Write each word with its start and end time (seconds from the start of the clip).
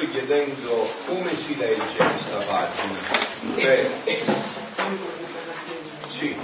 Lettori 0.00 0.10
chiedendo 0.10 0.88
come 1.04 1.36
si 1.36 1.56
legge 1.58 1.96
questa 1.96 2.36
pagina. 2.36 2.98
Beh, 3.54 3.90
sì, 6.08 6.34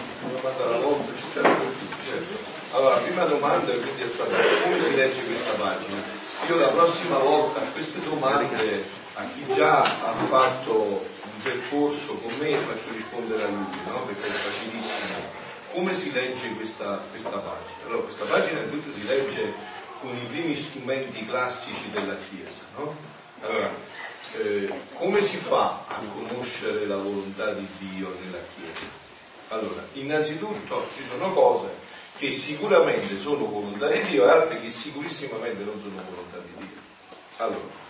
alla 0.42 0.78
volta, 0.78 1.12
certo. 1.14 2.54
Allora, 2.72 2.96
prima 2.96 3.24
domanda 3.24 3.72
quindi 3.72 4.02
è 4.02 4.08
stata 4.08 4.36
come 4.62 4.82
si 4.82 4.94
legge 4.94 5.24
questa 5.24 5.52
pagina? 5.52 6.02
Io 6.48 6.58
la 6.58 6.68
prossima 6.68 7.18
volta 7.18 7.60
queste 7.72 8.00
domande 8.02 8.84
a 9.14 9.24
chi 9.32 9.54
già 9.54 9.80
ha 9.80 10.12
fatto 10.28 11.06
un 11.22 11.42
percorso 11.42 12.12
con 12.12 12.32
me 12.38 12.56
faccio 12.58 12.92
rispondere 12.92 13.42
a 13.42 13.46
lui, 13.46 13.78
no? 13.86 14.02
Perché 14.04 14.26
è 14.26 14.30
facilissimo. 14.30 15.44
Come 15.72 15.96
si 15.96 16.12
legge 16.12 16.50
questa, 16.56 17.02
questa 17.10 17.30
pagina? 17.30 17.86
Allora, 17.86 18.02
questa 18.02 18.24
pagina 18.24 18.58
innanzitutto 18.58 18.90
si 18.92 19.06
legge 19.06 19.52
con 20.00 20.14
i 20.14 20.26
primi 20.26 20.54
strumenti 20.54 21.24
classici 21.24 21.88
della 21.90 22.16
Chiesa. 22.16 22.60
No? 22.76 23.24
Allora, 23.46 23.70
eh, 24.38 24.68
come 24.94 25.22
si 25.22 25.36
fa 25.36 25.84
a 25.86 26.00
conoscere 26.12 26.84
la 26.86 26.96
volontà 26.96 27.52
di 27.52 27.66
Dio 27.78 28.12
nella 28.24 28.42
Chiesa? 28.54 28.86
Allora, 29.48 29.86
innanzitutto 29.92 30.88
ci 30.96 31.04
sono 31.08 31.32
cose 31.32 31.68
che 32.16 32.28
sicuramente 32.28 33.16
sono 33.18 33.46
volontà 33.46 33.88
di 33.88 34.00
Dio 34.02 34.26
e 34.26 34.30
altre 34.30 34.60
che 34.60 34.68
sicurissimamente 34.68 35.62
non 35.62 35.78
sono 35.78 36.02
volontà 36.10 36.38
di 36.38 36.66
Dio. 36.66 36.80
Allora, 37.36 37.84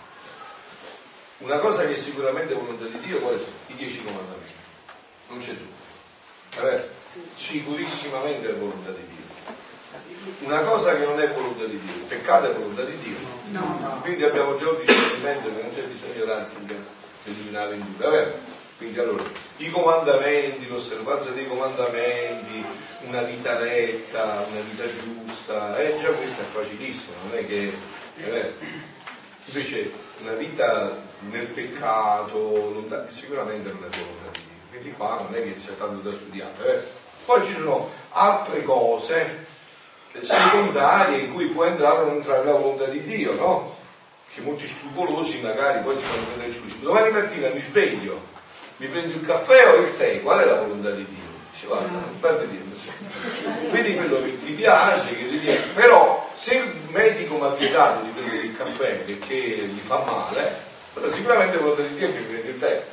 una 1.39 1.57
cosa 1.57 1.87
che 1.87 1.95
sicuramente 1.95 2.53
è 2.53 2.57
volontà 2.57 2.85
di 2.85 2.99
Dio, 2.99 3.17
quali 3.17 3.39
sono? 3.39 3.55
I 3.67 3.75
dieci 3.75 4.03
comandamenti. 4.03 4.53
Non 5.29 5.39
c'è 5.39 5.53
dubbio. 5.53 5.75
Vabbè, 6.57 6.89
sicurissimamente 7.35 8.49
è 8.49 8.53
volontà 8.53 8.91
di 8.91 9.07
Dio 9.07 9.16
una 10.39 10.61
cosa 10.61 10.95
che 10.95 11.05
non 11.05 11.19
è 11.19 11.29
volontà 11.29 11.65
di 11.65 11.79
Dio, 11.79 11.93
il 11.93 12.07
peccato 12.07 12.49
è 12.49 12.53
volontà 12.53 12.83
di 12.83 12.97
Dio. 12.99 13.15
No, 13.51 13.77
no. 13.81 13.99
Quindi 14.01 14.23
abbiamo 14.23 14.55
già 14.55 14.69
un 14.69 14.79
discernimento 14.83 15.49
che 15.55 15.61
non 15.61 15.71
c'è 15.71 15.83
bisogno 15.83 16.25
di 16.65 16.75
eliminare 17.25 17.75
in 17.75 17.85
dubbio. 17.85 18.09
Vabbè, 18.09 18.33
quindi 18.77 18.99
allora, 18.99 19.23
i 19.57 19.69
comandamenti, 19.71 20.67
l'osservanza 20.67 21.31
dei 21.31 21.47
comandamenti, 21.47 22.63
una 23.07 23.21
vita 23.21 23.57
retta, 23.57 24.45
una 24.51 24.61
vita 24.61 24.83
giusta, 25.01 25.77
eh, 25.79 25.97
già 25.97 26.09
questo 26.09 26.41
è 26.41 26.45
facilissimo, 26.45 27.15
non 27.27 27.37
è 27.37 27.47
che... 27.47 27.73
Eh, 28.17 28.53
invece 29.45 29.91
una 30.21 30.33
vita 30.33 30.95
nel 31.29 31.45
peccato 31.47 32.71
non, 32.73 33.07
sicuramente 33.09 33.71
non 33.71 33.83
è 33.89 33.95
volontà 33.95 34.29
di 34.31 34.39
Dio. 34.39 34.69
Quindi 34.69 34.91
qua 34.91 35.21
non 35.21 35.33
è 35.33 35.43
che 35.43 35.55
sia 35.57 35.73
tanto 35.73 36.09
da 36.09 36.15
studiare. 36.15 36.75
Eh. 36.75 36.83
Poi 37.25 37.45
ci 37.45 37.53
sono 37.53 37.89
altre 38.11 38.63
cose 38.63 39.45
secondarie 40.19 41.19
in 41.19 41.33
cui 41.33 41.47
può 41.47 41.65
entrare 41.65 41.99
o 41.99 42.05
non 42.05 42.15
entrare 42.15 42.43
la 42.45 42.53
volontà 42.53 42.85
di 42.85 43.03
Dio, 43.03 43.33
no? 43.33 43.75
Che 44.31 44.41
molti 44.41 44.67
scrupolosi 44.67 45.41
magari 45.41 45.83
poi 45.83 45.97
si 45.97 46.03
fanno 46.03 46.25
prendere 46.25 46.49
esclusivo. 46.49 46.85
Domani 46.85 47.11
mattina 47.11 47.49
mi 47.49 47.61
sveglio, 47.61 48.19
mi 48.77 48.87
prendo 48.87 49.13
il 49.13 49.25
caffè 49.25 49.67
o 49.69 49.75
il 49.75 49.93
tè, 49.95 50.21
qual 50.21 50.39
è 50.39 50.45
la 50.45 50.61
volontà 50.61 50.91
di 50.91 51.05
Dio? 51.05 51.25
Dice, 51.51 51.65
guarda, 51.65 51.87
non 51.89 52.19
parte 52.19 52.47
di 52.49 52.57
Vedi 53.71 53.95
quello 53.97 54.21
che 54.21 54.43
ti 54.43 54.51
piace, 54.51 55.15
che 55.15 55.27
ti 55.27 55.37
viene. 55.37 55.59
Però 55.73 56.29
se 56.33 56.55
il 56.55 56.71
medico 56.91 57.35
mi 57.35 57.45
ha 57.45 57.49
vietato 57.49 58.03
di 58.03 58.09
prendere 58.09 58.43
il 58.43 58.55
caffè 58.55 58.93
perché 58.97 59.67
mi 59.71 59.81
fa 59.81 60.03
male, 60.05 60.65
allora 60.93 61.11
sicuramente 61.11 61.55
la 61.55 61.61
volontà 61.61 61.81
di 61.81 61.95
Dio 61.95 62.07
è 62.07 62.11
che 62.11 62.19
mi 62.19 62.25
prende 62.25 62.49
il 62.49 62.57
tè. 62.57 62.85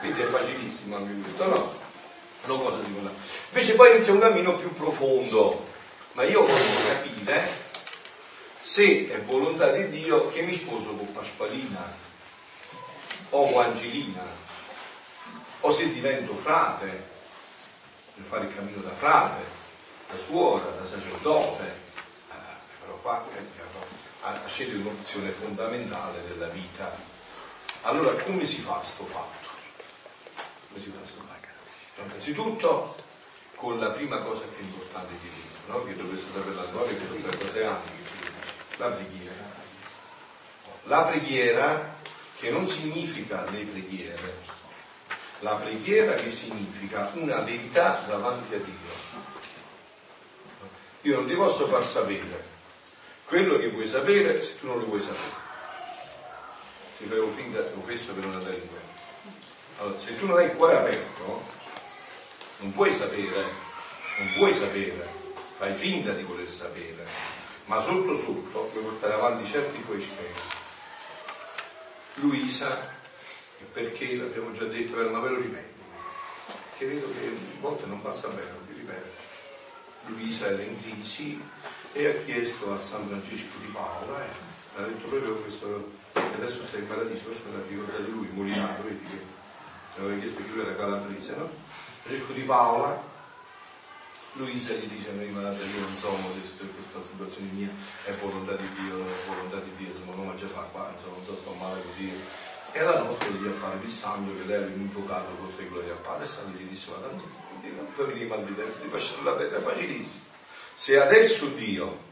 Quindi 0.00 0.20
è 0.20 0.24
facilissimo 0.24 0.96
anche 0.96 1.12
questo, 1.22 1.46
no? 1.46 1.72
Non 2.46 2.62
cosa 2.62 2.76
di 2.84 2.92
quella. 2.92 3.10
Invece 3.48 3.74
poi 3.74 3.90
inizia 3.92 4.12
un 4.12 4.18
cammino 4.20 4.54
più 4.56 4.72
profondo 4.72 5.65
ma 6.16 6.24
io 6.24 6.46
voglio 6.46 6.86
capire 6.88 7.46
se 8.58 9.06
è 9.06 9.20
volontà 9.24 9.70
di 9.70 9.90
Dio 9.90 10.28
che 10.28 10.40
mi 10.40 10.52
sposo 10.52 10.94
con 10.94 11.12
Pasqualina 11.12 11.94
o 13.30 13.52
con 13.52 13.62
Angelina 13.62 14.22
o 15.60 15.70
se 15.70 15.92
divento 15.92 16.34
frate 16.34 17.14
per 18.14 18.24
fare 18.24 18.46
il 18.46 18.54
cammino 18.54 18.80
da 18.80 18.94
frate, 18.94 19.44
da 20.08 20.16
suora, 20.16 20.70
da 20.70 20.84
sacerdote. 20.86 21.64
Eh, 22.30 22.34
però 22.80 22.94
qua 23.02 23.22
ha 24.22 24.48
scelto 24.48 24.88
un'opzione 24.88 25.28
fondamentale 25.30 26.26
della 26.28 26.48
vita. 26.48 26.96
Allora 27.82 28.12
come 28.22 28.46
si 28.46 28.62
fa 28.62 28.82
sto 28.82 29.04
fatto? 29.04 29.48
Come 30.68 30.80
si 30.80 30.90
fa 30.90 31.06
sto 31.06 31.20
fatto? 31.26 32.04
Innanzitutto 32.06 32.96
con 33.56 33.78
la 33.78 33.90
prima 33.90 34.22
cosa 34.22 34.44
più 34.46 34.64
importante 34.64 35.12
di 35.20 35.28
vita 35.28 35.55
no? 35.66 35.84
che 35.84 35.96
dovreste 35.96 36.32
sapere 36.32 36.54
la 36.54 36.64
gloria 36.70 36.96
che 36.96 37.06
sono 37.06 37.20
36 37.20 37.64
anni 37.66 38.04
la 38.78 38.88
preghiera. 38.88 39.34
La 40.84 41.02
preghiera 41.04 41.96
che 42.38 42.50
non 42.50 42.66
significa 42.66 43.44
le 43.50 43.64
preghiere, 43.64 44.34
la 45.40 45.54
preghiera 45.54 46.14
che 46.14 46.30
significa 46.30 47.10
una 47.14 47.38
verità 47.38 48.04
davanti 48.06 48.54
a 48.54 48.58
Dio. 48.58 49.04
Io 51.02 51.16
non 51.16 51.26
ti 51.26 51.34
posso 51.34 51.66
far 51.66 51.84
sapere 51.84 52.54
quello 53.24 53.58
che 53.58 53.68
vuoi 53.68 53.86
sapere 53.86 54.40
se 54.42 54.58
tu 54.58 54.66
non 54.66 54.78
lo 54.78 54.86
vuoi 54.86 55.00
sapere. 55.00 55.44
Fai 57.08 57.18
un 57.18 57.34
finta, 57.34 57.62
confesso 57.62 58.12
per 58.12 58.24
una 58.24 58.38
delinquente. 58.38 58.94
Allora, 59.78 59.98
se 59.98 60.18
tu 60.18 60.26
non 60.26 60.38
hai 60.38 60.46
il 60.46 60.52
cuore 60.52 60.76
aperto, 60.76 61.44
non 62.58 62.72
puoi 62.72 62.92
sapere, 62.92 63.44
non 64.18 64.32
puoi 64.34 64.54
sapere 64.54 65.15
fai 65.56 65.72
finta 65.72 66.12
di 66.12 66.22
voler 66.22 66.50
sapere, 66.50 67.06
ma 67.64 67.80
sotto 67.80 68.14
sotto 68.14 68.60
puoi 68.72 68.84
portare 68.84 69.14
avanti 69.14 69.48
certi 69.48 69.82
tuoi 69.84 70.02
scherzi. 70.02 70.56
Luisa, 72.16 72.94
perché 73.72 74.16
l'abbiamo 74.16 74.52
già 74.52 74.64
detto, 74.64 74.96
ma 75.10 75.18
ve 75.20 75.28
lo 75.30 75.40
ripeto, 75.40 75.82
che 76.76 76.86
vedo 76.86 77.06
che 77.06 77.26
a 77.28 77.60
volte 77.60 77.86
non 77.86 78.02
passa 78.02 78.28
bene, 78.28 78.50
lo 78.50 78.74
ripeto. 78.74 79.24
Luisa 80.08 80.48
era 80.48 80.62
in 80.62 80.78
crisi 80.82 81.40
e 81.92 82.06
ha 82.06 82.14
chiesto 82.22 82.74
a 82.74 82.78
San 82.78 83.08
Francesco 83.08 83.56
di 83.58 83.68
Paola, 83.68 84.22
eh, 84.22 84.28
ha 84.76 84.82
detto 84.82 85.08
proprio 85.08 85.36
questo, 85.36 85.90
adesso 86.12 86.64
sta 86.64 86.76
in 86.76 86.86
paradiso, 86.86 87.24
questo 87.24 87.48
me 87.48 87.56
l'ha 87.56 87.64
ricordato 87.66 88.10
lui, 88.10 88.28
Molinato, 88.30 88.82
vedi 88.82 89.04
che 89.04 90.00
aveva 90.00 90.20
chiesto 90.20 90.42
che 90.42 90.50
lui 90.50 90.60
era 90.60 90.76
calabrese, 90.76 91.34
no? 91.36 91.48
Francesco 92.02 92.32
di 92.32 92.42
Paola 92.42 93.14
Luisa 94.36 94.74
gli 94.74 94.84
dice 94.86 95.10
a 95.10 95.12
noi 95.14 95.30
madre 95.30 95.64
io 95.64 95.80
non 95.80 95.96
so 95.96 96.12
se 96.44 96.66
questa 96.74 97.00
situazione 97.00 97.48
mia 97.52 97.70
è 98.04 98.12
volontà 98.12 98.52
di 98.52 98.68
Dio, 98.80 99.00
è 99.00 99.26
volontà 99.26 99.56
di 99.60 99.70
Dio, 99.76 99.88
insomma 99.88 100.14
non 100.14 100.26
mangia 100.26 100.46
fa 100.46 100.60
qua, 100.72 100.92
insomma 100.94 101.16
non 101.16 101.24
so 101.24 101.36
sto 101.36 101.52
male 101.54 101.80
così. 101.82 102.12
E 102.72 102.82
la 102.82 102.98
notte 102.98 103.30
gli 103.32 103.46
appare 103.46 103.88
sangue 103.88 104.36
che 104.36 104.44
lei 104.44 104.56
aveva 104.56 104.74
invocato 104.74 105.30
contro 105.40 105.62
i 105.62 105.68
gloria 105.68 105.92
al 105.92 106.00
Padre 106.00 106.24
e 106.24 106.28
Sangue 106.28 106.60
gli 106.60 106.68
disse 106.68 106.90
ma 106.90 107.06
non 107.06 107.86
fammi 107.92 108.26
mal 108.26 108.44
di 108.44 108.54
testa, 108.54 108.82
ti 108.82 108.88
faccio 108.88 109.22
la 109.22 109.34
testa, 109.34 109.56
è 109.56 109.62
facilissimo. 109.62 110.24
Se 110.74 111.00
adesso 111.00 111.46
Dio 111.46 112.04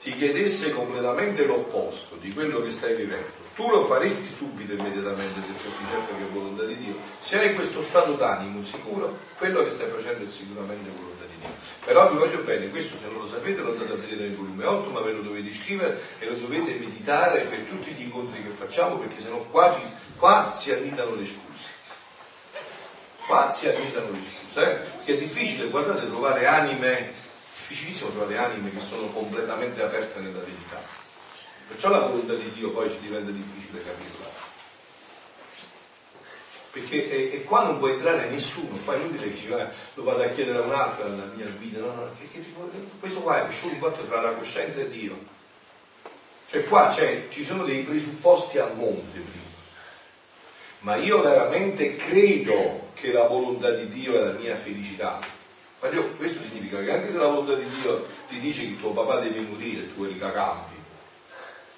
ti 0.00 0.16
chiedesse 0.16 0.72
completamente 0.72 1.44
l'opposto 1.44 2.16
di 2.16 2.32
quello 2.32 2.62
che 2.62 2.70
stai 2.70 2.96
vivendo, 2.96 3.30
tu 3.54 3.68
lo 3.68 3.84
faresti 3.84 4.28
subito, 4.28 4.72
immediatamente, 4.72 5.40
se 5.42 5.52
fossi 5.52 5.84
certo 5.90 6.16
che 6.16 6.22
è 6.22 6.32
volontà 6.32 6.64
di 6.64 6.78
Dio. 6.78 6.96
Se 7.18 7.38
hai 7.38 7.54
questo 7.54 7.82
stato 7.82 8.14
d'animo 8.14 8.62
sicuro, 8.62 9.18
quello 9.36 9.62
che 9.62 9.70
stai 9.70 9.90
facendo 9.90 10.24
è 10.24 10.26
sicuramente 10.26 10.90
volontà 10.96 11.11
però 11.84 12.10
vi 12.10 12.16
voglio 12.16 12.38
bene, 12.38 12.70
questo 12.70 12.96
se 12.96 13.06
non 13.06 13.22
lo 13.22 13.26
sapete 13.26 13.60
lo 13.60 13.72
andate 13.72 13.92
a 13.92 13.96
vedere 13.96 14.28
nel 14.28 14.36
volume 14.36 14.64
8, 14.64 14.90
ma 14.90 15.00
ve 15.00 15.12
lo 15.12 15.22
dovete 15.22 15.52
scrivere 15.52 16.00
e 16.18 16.26
lo 16.26 16.36
dovete 16.36 16.74
meditare 16.74 17.40
per 17.42 17.60
tutti 17.60 17.90
gli 17.92 18.02
incontri 18.02 18.42
che 18.42 18.50
facciamo, 18.50 18.96
perché 18.96 19.20
sennò 19.20 19.38
qua, 19.50 19.76
qua 20.16 20.52
si 20.54 20.72
annidano 20.72 21.14
le 21.14 21.24
scuse. 21.24 21.70
Qua 23.26 23.50
si 23.50 23.68
annidano 23.68 24.10
le 24.10 24.18
scuse, 24.20 24.62
eh? 24.62 24.74
perché 24.74 25.14
è 25.14 25.18
difficile, 25.18 25.68
guardate, 25.68 26.06
trovare 26.06 26.46
anime, 26.46 27.12
difficilissimo 27.56 28.10
trovare 28.10 28.38
anime 28.38 28.72
che 28.72 28.80
sono 28.80 29.06
completamente 29.08 29.82
aperte 29.82 30.20
nella 30.20 30.40
verità. 30.40 30.80
Perciò 31.68 31.88
la 31.88 32.00
volontà 32.00 32.34
di 32.34 32.50
Dio 32.52 32.70
poi 32.70 32.90
ci 32.90 32.98
diventa 33.00 33.30
difficile 33.30 33.82
capirla 33.82 34.31
perché 36.72 37.10
e, 37.10 37.36
e, 37.36 37.44
qua 37.44 37.64
non 37.64 37.78
può 37.78 37.88
entrare 37.88 38.30
nessuno, 38.30 38.78
poi 38.82 38.98
non 38.98 39.12
dire 39.12 39.30
che 39.30 39.54
eh, 39.54 39.66
lo 39.92 40.04
vado 40.04 40.22
a 40.22 40.28
chiedere 40.28 40.56
a 40.56 40.62
un 40.62 40.72
altro 40.72 41.06
la 41.06 41.30
mia 41.34 41.46
guida, 41.58 41.80
no, 41.80 41.92
no, 41.92 42.10
che, 42.18 42.26
che 42.32 42.42
tipo, 42.42 42.68
questo 42.98 43.20
qua 43.20 43.46
è 43.46 43.52
solo 43.52 43.74
un 43.74 43.78
fatto 43.78 44.04
tra 44.04 44.22
la 44.22 44.30
coscienza 44.30 44.80
e 44.80 44.88
Dio. 44.88 45.18
Cioè 46.48 46.64
qua 46.64 46.90
cioè, 46.90 47.26
ci 47.28 47.44
sono 47.44 47.64
dei 47.64 47.82
presupposti 47.82 48.58
al 48.58 48.74
monte 48.74 49.18
prima. 49.18 49.40
Ma 50.80 50.96
io 50.96 51.20
veramente 51.20 51.96
credo 51.96 52.88
che 52.94 53.12
la 53.12 53.26
volontà 53.26 53.70
di 53.70 53.88
Dio 53.88 54.14
è 54.14 54.24
la 54.24 54.32
mia 54.32 54.56
felicità. 54.56 55.20
Ma 55.80 55.88
io, 55.90 56.08
questo 56.16 56.40
significa 56.40 56.82
che 56.82 56.90
anche 56.90 57.10
se 57.10 57.18
la 57.18 57.26
volontà 57.26 57.54
di 57.54 57.68
Dio 57.68 58.06
ti 58.28 58.40
dice 58.40 58.62
che 58.62 58.78
tuo 58.78 58.92
papà 58.92 59.20
deve 59.20 59.40
morire, 59.40 59.94
tu 59.94 60.04
eri 60.04 60.18
cacampi, 60.18 60.74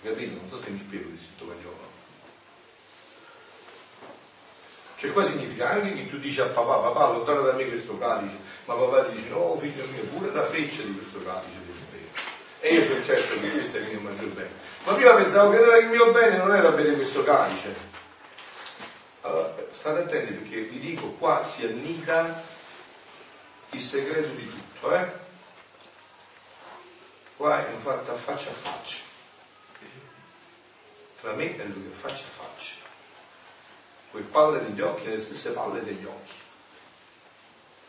capito? 0.03 0.37
Non 0.37 0.49
so 0.49 0.57
se 0.57 0.71
mi 0.71 0.79
spiego 0.79 1.09
questo 1.09 1.31
spagnolo. 1.37 1.84
Cioè 5.05 5.13
qua 5.13 5.23
significa 5.23 5.69
anche 5.69 5.93
che 5.93 6.09
tu 6.09 6.17
dici 6.17 6.41
a 6.41 6.47
papà, 6.47 6.77
papà 6.77 7.09
allontana 7.09 7.41
da 7.41 7.53
me 7.53 7.69
questo 7.69 7.99
calice, 7.99 8.39
ma 8.65 8.73
papà 8.73 9.05
ti 9.05 9.17
dice 9.17 9.29
no 9.29 9.55
figlio 9.59 9.85
mio, 9.93 10.03
pure 10.05 10.33
la 10.33 10.43
freccia 10.43 10.81
di 10.81 10.95
questo 10.95 11.23
calice 11.23 11.59
devi 11.59 11.79
bere. 11.91 12.09
E 12.61 12.73
io 12.73 12.87
sono 12.87 13.03
certo 13.03 13.39
che 13.39 13.51
questo 13.51 13.77
è 13.77 13.81
il 13.81 13.87
mio 13.89 14.01
maggior 14.01 14.29
bene. 14.29 14.49
Ma 14.85 14.95
prima 14.95 15.15
pensavo 15.17 15.51
che 15.51 15.59
il 15.59 15.89
mio 15.89 16.11
bene 16.11 16.39
non 16.39 16.55
era 16.55 16.71
bene 16.71 16.95
questo 16.95 17.23
calice. 17.23 17.75
Allora, 19.21 19.55
state 19.69 20.01
attenti 20.01 20.33
perché 20.33 20.61
vi 20.61 20.79
dico, 20.79 21.09
qua 21.19 21.45
si 21.45 21.67
annida 21.67 22.43
il 23.73 23.81
segreto 23.81 24.29
di 24.29 24.49
tutto, 24.49 24.95
eh? 24.95 25.13
Qua 27.37 27.63
è 27.63 27.71
un 27.71 27.81
fatto 27.81 28.11
a 28.11 28.15
faccia 28.15 28.49
a 28.49 28.53
faccia. 28.55 29.01
Tra 31.21 31.33
me 31.33 31.55
e 31.59 31.65
lui, 31.67 31.91
faccia 31.93 32.25
a 32.25 32.43
faccia. 32.43 32.84
Quelle 34.15 34.29
palle 34.29 34.65
degli 34.65 34.81
occhi, 34.81 35.09
le 35.09 35.19
stesse 35.19 35.51
palle 35.51 35.83
degli 35.83 36.05
occhi. 36.05 36.33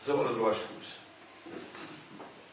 Se 0.00 0.10
vuole 0.10 0.32
trovare 0.32 0.54
scuse 0.54 1.04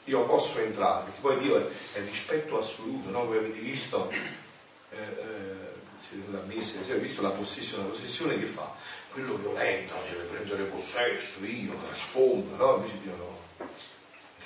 io 0.05 0.25
posso 0.25 0.59
entrare, 0.59 1.05
perché 1.05 1.21
poi 1.21 1.37
Dio 1.39 1.57
è, 1.57 1.71
è 1.93 2.03
rispetto 2.03 2.59
assoluto, 2.59 3.09
no? 3.09 3.25
voi 3.25 3.37
avete 3.37 3.59
visto, 3.59 4.11
eh, 4.11 4.97
eh, 4.97 6.41
messa, 6.45 6.77
avete 6.77 6.97
visto 6.97 7.23
la 7.23 7.29
possessione, 7.29 7.85
la 7.85 7.89
possessione 7.89 8.37
che 8.37 8.45
fa? 8.45 8.69
Quello 9.11 9.37
violento, 9.37 9.93
deve 10.07 10.23
prendere 10.25 10.63
possesso, 10.65 11.43
io, 11.43 11.73
trasfonda, 11.87 12.57
no? 12.57 12.75
Invece 12.75 13.01
Dio 13.01 13.15
no. 13.15 13.39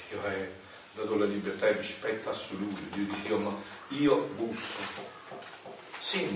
Dio 0.10 0.24
è 0.24 0.52
dato 0.94 1.18
la 1.18 1.26
libertà 1.26 1.68
e 1.68 1.74
rispetto 1.74 2.30
assoluto, 2.30 2.80
Dio 2.92 3.04
dice 3.04 3.28
io, 3.28 3.38
ma 3.40 3.54
io 3.90 4.16
busso, 4.36 4.78
sì 6.00 6.30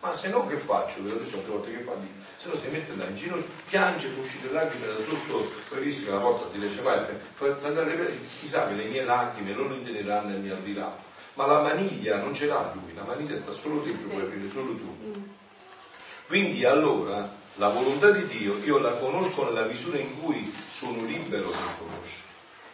ma 0.00 0.12
se 0.12 0.28
no 0.28 0.46
che 0.46 0.56
faccio? 0.56 1.02
Ve 1.02 1.10
l'ho 1.10 1.18
detto 1.18 1.36
altre 1.36 1.52
volte 1.52 1.70
che 1.76 1.82
fa? 1.82 1.92
Se 2.36 2.48
no 2.48 2.56
si 2.56 2.68
mette 2.68 2.94
là 2.96 3.04
in 3.06 3.16
ginocchio, 3.16 3.46
piange, 3.68 4.08
può 4.08 4.22
uscire 4.22 4.52
lacrime 4.52 4.86
da 4.86 5.02
sotto, 5.02 5.50
poi 5.68 5.80
visto 5.80 6.04
che 6.04 6.10
la 6.10 6.18
porta 6.18 6.50
si 6.50 6.58
riesce 6.58 6.82
mai, 6.82 6.98
fa, 7.32 7.46
andare 7.62 8.18
chissà 8.38 8.68
che 8.68 8.74
le 8.74 8.84
mie 8.84 9.04
lacrime 9.04 9.52
non 9.52 9.72
intenderanno 9.72 10.34
e 10.34 10.38
mi 10.38 10.50
aprirà. 10.50 10.96
Ma 11.34 11.46
la 11.46 11.60
maniglia 11.60 12.18
non 12.18 12.32
ce 12.32 12.46
l'ha 12.46 12.72
lui, 12.72 12.94
la 12.94 13.02
maniglia 13.02 13.36
sta 13.36 13.52
solo 13.52 13.80
dentro, 13.80 14.08
puoi 14.08 14.22
aprire 14.22 14.48
solo 14.48 14.74
tu. 14.74 14.96
Mm. 15.04 15.22
Quindi 16.26 16.64
allora 16.64 17.28
la 17.54 17.68
volontà 17.68 18.10
di 18.10 18.26
Dio 18.26 18.58
io 18.64 18.78
la 18.78 18.92
conosco 18.92 19.44
nella 19.44 19.64
misura 19.64 19.98
in 19.98 20.20
cui 20.20 20.44
sono 20.46 21.04
libero 21.04 21.48
di 21.48 21.56
conoscere. 21.78 22.25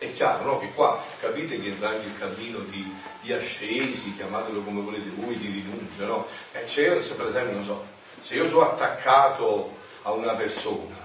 È 0.02 0.10
chiaro 0.10 0.44
no? 0.44 0.58
che 0.58 0.66
qua 0.75 1.00
capite 1.20 1.60
che 1.60 1.69
entra 1.69 1.90
anche 1.90 2.06
il 2.06 2.19
cammino 2.19 2.58
di, 2.58 2.93
di, 3.20 3.32
ascesi, 3.32 4.12
chiamatelo 4.16 4.62
come 4.62 4.81
volete 4.81 5.10
voi, 5.14 5.37
di 5.37 5.46
rinuncia. 5.46 6.06
No? 6.06 6.26
E 6.50 6.64
c'è, 6.64 7.00
se 7.00 7.14
per 7.14 7.26
esempio, 7.26 7.52
non 7.54 7.62
so, 7.62 7.84
se 8.20 8.34
io 8.34 8.49
sono 8.49 8.69
attaccato 8.69 9.76
a 10.02 10.10
una 10.10 10.32
persona 10.32 10.96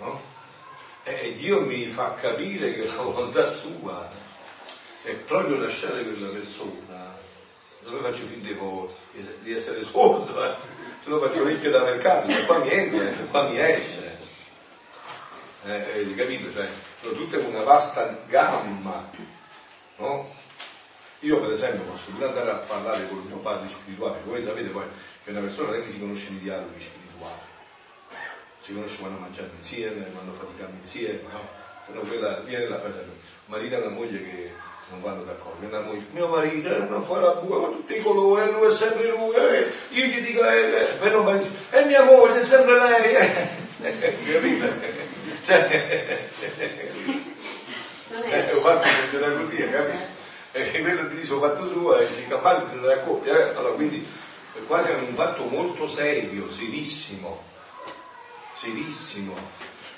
no? 0.00 0.20
e 1.04 1.32
Dio 1.34 1.60
mi 1.60 1.86
fa 1.86 2.14
capire 2.14 2.74
che 2.74 2.86
la 2.86 3.02
volontà 3.02 3.44
sua 3.44 4.10
è 5.02 5.12
proprio 5.12 5.56
lasciare 5.56 6.02
quella 6.02 6.30
persona, 6.30 7.14
dove 7.84 8.10
faccio 8.10 8.24
finta 8.24 8.48
di 9.42 9.52
essere 9.52 9.80
sordo, 9.84 10.44
eh? 10.44 10.54
se 11.04 11.08
lo 11.08 11.20
faccio 11.20 11.44
ricche 11.44 11.70
da 11.70 11.84
mercato, 11.84 12.26
qua 12.46 12.58
niente, 12.58 13.28
qua 13.30 13.48
mi 13.48 13.60
esce. 13.60 14.18
Eh, 15.66 16.00
eh, 16.00 16.14
capito? 16.16 16.50
Cioè, 16.50 16.68
tutte 17.12 17.36
una 17.36 17.62
vasta 17.62 18.16
gamma, 18.26 19.10
no? 19.96 20.28
Io 21.20 21.40
per 21.40 21.52
esempio 21.52 21.90
posso 21.90 22.10
pure 22.10 22.26
andare 22.26 22.50
a 22.50 22.54
parlare 22.54 23.08
con 23.08 23.18
il 23.18 23.24
mio 23.24 23.36
padre 23.38 23.68
spirituale, 23.68 24.20
voi 24.24 24.42
sapete 24.42 24.68
poi 24.68 24.84
che 25.24 25.30
una 25.30 25.40
persona 25.40 25.70
non 25.70 25.80
è 25.80 25.82
che 25.82 25.90
si 25.90 25.98
conosce 25.98 26.28
di 26.28 26.38
dialoghi 26.40 26.80
spirituali, 26.80 27.40
si 28.58 28.74
conosce 28.74 28.98
quando 28.98 29.18
mangiamo 29.18 29.48
insieme, 29.56 30.10
quando 30.12 30.32
faticano 30.32 30.74
insieme, 30.78 31.22
no? 31.32 31.62
Però 31.86 32.00
quella 32.00 32.40
viene 32.44 32.66
da 32.66 32.76
per 32.76 33.04
marito 33.46 33.74
e 33.74 33.78
una 33.78 33.88
moglie 33.88 34.22
che 34.22 34.52
non 34.90 35.00
vanno 35.00 35.22
d'accordo, 35.22 35.66
una 35.66 35.80
moglie, 35.80 36.04
mio 36.12 36.28
marito 36.28 36.74
eh, 36.74 36.78
non 36.88 37.02
fa 37.02 37.20
la 37.20 37.30
bua 37.30 37.60
con 37.60 37.72
tutti 37.72 37.96
i 37.96 38.02
colori, 38.02 38.50
lui 38.52 38.66
è 38.66 38.72
sempre 38.72 39.08
lui, 39.08 39.34
eh, 39.34 39.72
io 39.90 40.04
gli 40.06 40.20
dico, 40.20 40.44
eh, 40.46 40.68
eh, 40.68 40.84
per 41.00 41.12
non 41.12 41.24
marito, 41.24 41.48
è 41.70 41.84
mia 41.86 42.02
moglie, 42.02 42.38
è 42.38 42.42
sempre 42.42 42.78
lei, 42.78 43.14
eh. 43.14 43.62
capite? 44.32 44.83
Cioè, 45.44 45.68
eh, 48.08 48.52
ho 48.52 48.60
fatto 48.60 48.88
funziona 48.88 49.36
così, 49.36 49.56
capito? 49.56 50.06
E 50.52 50.80
quello 50.80 51.06
ti 51.08 51.16
dice 51.16 51.34
ho 51.34 51.40
fatto 51.40 51.68
suo 51.68 51.98
e 51.98 52.08
si 52.08 52.26
campano 52.26 52.60
si 52.60 52.80
da 52.80 52.98
coppia. 53.00 53.36
Eh? 53.36 53.56
Allora, 53.56 53.74
quindi 53.74 54.06
è 54.54 54.58
quasi 54.66 54.90
un 54.90 55.12
fatto 55.12 55.44
molto 55.44 55.86
serio, 55.86 56.50
serissimo, 56.50 57.44
serissimo, 58.52 59.36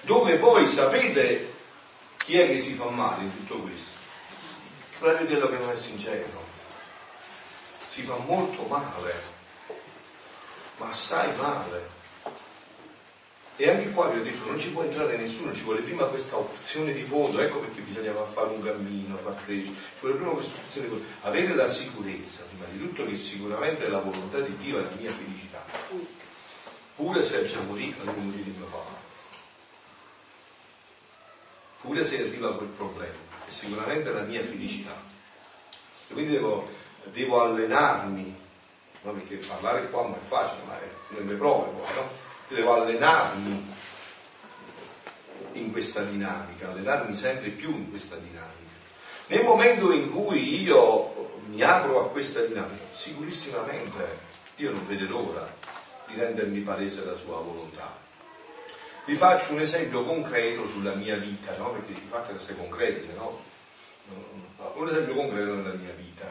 dove 0.00 0.37
poi 0.38 0.66
sapete 0.66 1.52
chi 2.16 2.40
è 2.40 2.48
che 2.48 2.58
si 2.58 2.72
fa 2.72 2.87
male 2.87 3.22
in 3.22 3.37
tutto 3.37 3.60
questo? 3.60 3.90
Proprio 4.98 5.26
quello 5.26 5.48
che 5.48 5.58
non 5.58 5.70
è 5.70 5.76
sincero. 5.76 6.44
Si 7.78 8.02
fa 8.02 8.16
molto 8.16 8.62
male, 8.62 9.14
ma 10.78 10.88
assai 10.88 11.37
male. 11.37 11.95
E 13.58 13.70
anche 13.70 13.88
qua 13.91 14.08
vi 14.08 14.19
ho 14.19 14.23
detto, 14.23 14.44
non 14.47 14.58
ci 14.58 14.70
può 14.70 14.82
entrare 14.82 15.17
nessuno, 15.17 15.50
ci 15.50 15.62
vuole 15.62 15.81
prima 15.81 16.05
questa 16.05 16.37
opzione 16.37 16.93
di 16.93 17.00
fondo, 17.00 17.41
ecco 17.41 17.61
perché 17.61 17.81
bisognava 17.81 18.26
fare 18.26 18.49
un 18.49 18.62
cammino, 18.62 19.17
far 19.17 19.35
crescere, 19.44 19.75
ci 19.75 20.00
vuole 20.00 20.17
prima 20.17 20.32
questa 20.32 20.61
opzione 20.61 20.87
di 20.87 20.93
fondo, 20.93 21.08
avere 21.23 21.55
la 21.55 21.67
sicurezza, 21.67 22.44
prima 22.50 22.67
di 22.70 22.79
tutto, 22.79 23.06
che 23.06 23.14
sicuramente 23.14 23.88
la 23.88 24.00
volontà 24.00 24.41
di 24.41 24.55
Dio 24.58 24.79
è 24.79 24.82
la 24.82 24.94
mia 24.99 25.11
felicità, 25.11 25.64
pure 26.97 27.23
se 27.23 27.44
già 27.47 27.61
morì 27.61 27.94
come 27.97 28.12
morì 28.12 28.43
di 28.43 28.55
mio 28.55 28.67
papà, 28.67 28.94
pure 31.81 32.05
se 32.05 32.19
arriva 32.20 32.56
quel 32.56 32.69
problema, 32.69 33.14
è 33.47 33.50
sicuramente 33.50 34.12
la 34.12 34.23
mia 34.23 34.43
felicità. 34.43 34.93
E 36.08 36.12
quindi 36.12 36.32
devo, 36.32 36.69
devo 37.05 37.41
allenarmi, 37.41 38.37
no? 39.00 39.12
perché 39.12 39.37
parlare 39.37 39.88
qua 39.88 40.03
non 40.03 40.12
è 40.12 40.23
facile, 40.23 40.61
ma 40.67 40.79
è 40.79 40.88
nelle 41.08 41.37
prove 41.37 41.70
poi, 41.70 41.94
no? 41.94 42.25
Devo 42.48 42.82
allenarmi 42.82 43.75
in 45.52 45.72
questa 45.72 46.02
dinamica, 46.02 46.70
allenarmi 46.70 47.14
sempre 47.14 47.50
più 47.50 47.70
in 47.70 47.90
questa 47.90 48.16
dinamica. 48.16 48.54
Nel 49.28 49.44
momento 49.44 49.93
in 49.93 50.10
cui 50.10 50.62
io 50.62 51.40
mi 51.46 51.62
apro 51.62 52.00
a 52.00 52.08
questa 52.10 52.43
dinamica, 52.43 52.84
sicurissimamente 52.93 54.19
io 54.56 54.70
non 54.70 54.87
vedo 54.87 55.08
l'ora 55.08 55.54
di 56.06 56.14
rendermi 56.14 56.60
palese 56.60 57.04
la 57.04 57.16
sua 57.16 57.38
volontà. 57.38 58.04
Vi 59.04 59.14
faccio 59.14 59.52
un 59.52 59.60
esempio 59.60 60.04
concreto 60.04 60.66
sulla 60.69 60.94
mia 60.94 61.16
vita, 61.16 61.56
no? 61.56 61.70
perché 61.70 61.94
fate 62.08 62.34
essere 62.34 62.56
concreti, 62.56 63.08
no? 63.14 63.40
Un 64.75 64.88
esempio 64.88 65.14
concreto 65.14 65.54
nella 65.54 65.75
mia 65.75 65.93
vita. 65.93 66.26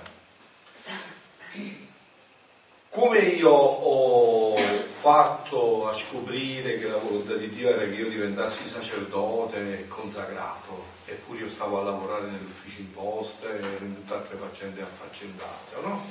Come 2.96 3.20
io 3.20 3.52
ho 3.52 4.56
fatto 4.56 5.90
a 5.90 5.94
scoprire 5.94 6.80
che 6.80 6.88
la 6.88 6.96
volontà 6.96 7.34
di 7.34 7.50
Dio 7.50 7.68
era 7.68 7.84
che 7.84 7.94
io 7.94 8.08
diventassi 8.08 8.66
sacerdote 8.66 9.80
e 9.82 9.88
consacrato, 9.90 10.82
eppure 11.04 11.40
io 11.40 11.50
stavo 11.50 11.82
a 11.82 11.84
lavorare 11.84 12.28
negli 12.28 12.46
uffici 12.46 12.80
imposte 12.80 13.60
e 13.60 13.84
in 13.84 13.96
tutte 13.96 14.14
altre 14.14 14.38
faccende 14.38 14.82
affaccendate, 14.82 15.76
no? 15.82 16.06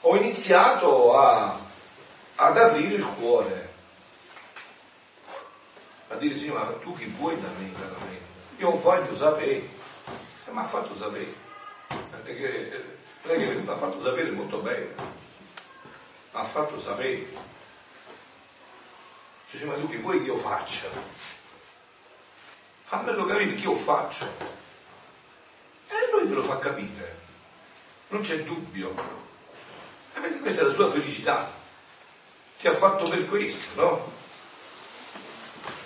Ho 0.00 0.16
iniziato 0.16 1.16
a, 1.16 1.56
ad 2.34 2.58
aprire 2.58 2.96
il 2.96 3.06
cuore, 3.16 3.72
a 6.08 6.14
dire 6.16 6.36
Signore, 6.36 6.64
ma 6.64 6.72
tu 6.82 6.92
chi 6.96 7.04
vuoi 7.16 7.40
da 7.40 7.48
me 7.56 7.70
veramente? 7.78 8.24
Io 8.56 8.72
voglio 8.72 9.14
sapere, 9.14 9.52
e 9.52 10.50
mi 10.50 10.58
ha 10.58 10.64
fatto 10.64 10.96
sapere, 10.96 11.32
perché 12.24 12.95
non 13.66 13.72
è 13.72 13.72
che 13.72 13.72
mi 13.72 13.72
ha 13.72 13.76
fatto 13.76 14.00
sapere 14.00 14.30
molto 14.30 14.58
bene, 14.58 14.94
ha 16.32 16.44
fatto 16.44 16.80
sapere. 16.80 17.26
Cioè, 19.50 19.64
ma 19.64 19.74
tu 19.74 19.88
che 19.88 19.98
vuoi 19.98 20.20
che 20.20 20.26
io 20.26 20.36
faccia? 20.36 20.88
Fammelo 22.84 23.24
capire 23.24 23.54
che 23.54 23.62
io 23.62 23.74
faccio. 23.74 24.24
E 25.88 26.10
lui 26.12 26.28
te 26.28 26.34
lo 26.34 26.42
fa 26.42 26.58
capire, 26.58 27.16
non 28.08 28.20
c'è 28.22 28.42
dubbio. 28.44 28.94
E 30.14 30.20
perché 30.20 30.38
questa 30.38 30.62
è 30.62 30.64
la 30.64 30.72
sua 30.72 30.90
felicità. 30.90 31.50
Ti 32.58 32.68
ha 32.68 32.72
fatto 32.72 33.08
per 33.08 33.26
questo, 33.26 33.80
no? 33.80 34.12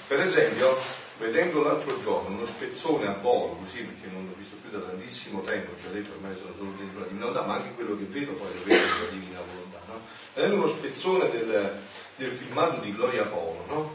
Per 0.07 0.21
esempio, 0.21 0.79
vedendo 1.21 1.63
l'altro 1.63 2.01
giorno 2.01 2.35
uno 2.35 2.47
spezzone 2.47 3.07
a 3.07 3.15
volo, 3.21 3.59
così 3.63 3.83
perché 3.83 4.09
non 4.11 4.27
l'ho 4.27 4.35
visto 4.37 4.57
più 4.57 4.71
da 4.71 4.85
tantissimo 4.85 5.43
tempo, 5.43 5.73
ci 5.79 5.87
ha 5.87 5.91
detto 5.91 6.13
ormai 6.15 6.35
sono 6.35 6.55
solo 6.57 6.73
dentro 6.79 7.01
la 7.01 7.07
divina 7.07 7.27
volontà, 7.27 7.47
ma 7.47 7.55
anche 7.57 7.75
quello 7.75 7.97
che 7.97 8.05
vedo 8.05 8.33
poi 8.33 8.49
lo 8.49 8.65
vedo 8.65 8.81
nella 8.81 9.11
divina 9.11 9.39
volontà, 9.53 9.79
no? 9.87 10.01
vedendo 10.35 10.57
uno 10.57 10.67
spezzone 10.67 11.31
del, 11.31 11.79
del 12.17 12.31
filmato 12.31 12.81
di 12.81 12.95
Gloria 12.95 13.27
Polo, 13.27 13.65
no? 13.69 13.93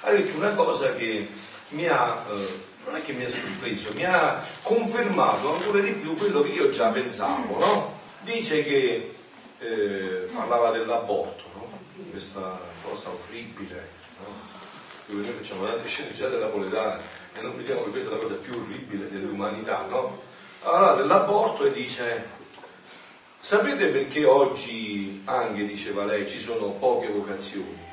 ha 0.00 0.10
detto 0.10 0.36
una 0.36 0.52
cosa 0.52 0.94
che 0.94 1.28
mi 1.68 1.86
ha, 1.86 2.24
eh, 2.30 2.60
non 2.86 2.96
è 2.96 3.02
che 3.02 3.12
mi 3.12 3.24
ha 3.24 3.30
sorpreso, 3.30 3.92
mi 3.92 4.04
ha 4.06 4.42
confermato 4.62 5.54
ancora 5.54 5.80
di 5.80 5.92
più 5.92 6.16
quello 6.16 6.42
che 6.42 6.52
io 6.52 6.70
già 6.70 6.88
pensavo, 6.88 7.58
no? 7.58 8.00
dice 8.22 8.64
che 8.64 9.14
eh, 9.58 10.28
parlava 10.32 10.70
dell'aborto, 10.70 11.50
questa 12.10 12.58
cosa 12.82 13.10
orribile 13.10 14.00
dove 15.06 15.22
noi 15.22 15.32
facciamo 15.32 15.66
tante 15.66 15.88
sceneggiate 15.88 16.36
napoletane 16.36 17.02
e 17.34 17.40
non 17.40 17.56
vediamo 17.56 17.84
che 17.84 17.90
questa 17.90 18.10
è 18.10 18.12
la 18.12 18.18
cosa 18.18 18.34
più 18.34 18.52
orribile 18.52 19.08
dell'umanità, 19.08 19.86
no? 19.88 20.20
allora, 20.62 20.94
dell'aborto 20.94 21.64
e 21.64 21.72
dice, 21.72 22.24
sapete 23.38 23.86
perché 23.88 24.24
oggi 24.24 25.22
anche, 25.24 25.66
diceva 25.66 26.04
lei, 26.04 26.28
ci 26.28 26.38
sono 26.38 26.70
poche 26.70 27.08
vocazioni? 27.08 27.90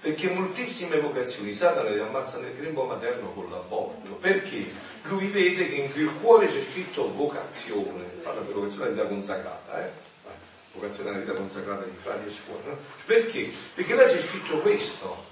Perché 0.00 0.30
moltissime 0.30 0.98
vocazioni 0.98 1.52
Satana 1.52 1.88
le 1.88 2.00
ammazza 2.00 2.38
nel 2.38 2.56
grembo 2.56 2.84
materno 2.84 3.32
con 3.32 3.48
l'aborto. 3.48 4.14
Perché? 4.20 4.66
Lui 5.02 5.28
vede 5.28 5.68
che 5.68 5.76
in 5.76 5.92
quel 5.92 6.10
cuore 6.20 6.48
c'è 6.48 6.60
scritto 6.60 7.12
vocazione, 7.12 8.02
parla 8.22 8.40
di 8.40 8.52
vocazione 8.52 8.86
alla 8.86 8.94
vita 8.94 9.06
consacrata, 9.06 9.86
eh? 9.86 9.90
vocazione 10.72 11.10
alla 11.10 11.18
vita 11.20 11.34
consacrata 11.34 11.84
di 11.84 11.96
frati 11.96 12.26
e 12.26 12.30
suore. 12.30 12.62
No? 12.66 12.76
Perché? 13.06 13.52
Perché 13.74 13.94
là 13.94 14.04
c'è 14.04 14.18
scritto 14.18 14.58
questo, 14.58 15.24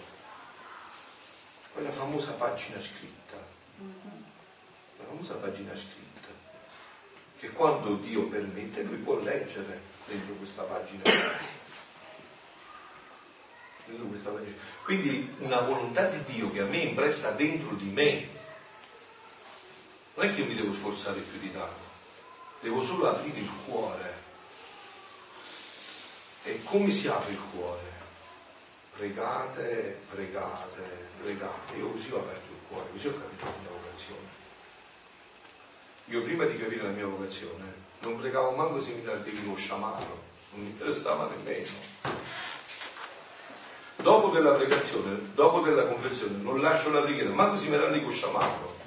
quella 1.80 1.94
famosa 1.94 2.32
pagina 2.32 2.78
scritta, 2.78 3.36
la 4.98 5.04
famosa 5.08 5.36
pagina 5.36 5.74
scritta, 5.74 6.28
che 7.38 7.48
quando 7.52 7.94
Dio 7.94 8.28
permette 8.28 8.82
lui 8.82 8.98
può 8.98 9.18
leggere 9.18 9.80
dentro 10.04 10.34
questa 10.34 10.64
pagina. 10.64 11.04
Pagina. 11.04 11.38
Quindi 14.84 15.34
una 15.38 15.60
volontà 15.60 16.04
di 16.04 16.22
Dio 16.24 16.50
che 16.50 16.60
a 16.60 16.66
me 16.66 16.82
è 16.82 16.84
impressa 16.84 17.30
dentro 17.30 17.74
di 17.76 17.88
me, 17.88 18.28
non 20.16 20.26
è 20.26 20.34
che 20.34 20.40
io 20.40 20.46
mi 20.46 20.54
devo 20.54 20.74
sforzare 20.74 21.18
più 21.18 21.38
di 21.38 21.50
tanto, 21.50 21.88
devo 22.60 22.82
solo 22.82 23.08
aprire 23.08 23.38
il 23.38 23.50
cuore. 23.64 24.18
E 26.42 26.62
come 26.62 26.90
si 26.90 27.08
apre 27.08 27.32
il 27.32 27.40
cuore? 27.54 27.88
Pregate, 28.96 30.02
pregate, 30.10 31.09
pregate. 31.22 31.76
Io 31.76 31.88
così 31.88 32.12
ho 32.12 32.18
aperto 32.18 32.52
il 32.52 32.58
cuore, 32.68 32.88
così 32.92 33.08
ho 33.08 33.14
capito 33.14 33.44
la 33.44 33.52
mia 33.60 33.70
vocazione. 33.70 34.38
Io 36.06 36.22
prima 36.22 36.44
di 36.44 36.58
capire 36.58 36.82
la 36.82 36.88
mia 36.90 37.06
vocazione 37.06 37.88
non 38.00 38.18
pregavo 38.18 38.50
manco 38.52 38.80
seminari 38.80 39.22
di 39.22 39.40
uno 39.44 39.54
sciamano, 39.56 40.18
non 40.52 40.62
mi 40.62 40.70
interessava 40.70 41.28
nemmeno. 41.28 41.68
Dopo 43.96 44.28
della 44.28 44.52
pregazione, 44.52 45.18
dopo 45.34 45.60
della 45.60 45.84
conversione, 45.84 46.42
non 46.42 46.60
lascio 46.60 46.90
la 46.90 47.02
preghiera, 47.02 47.30
manco 47.30 47.56
seminari 47.56 48.00
di 48.00 48.10
sciamano. 48.10 48.78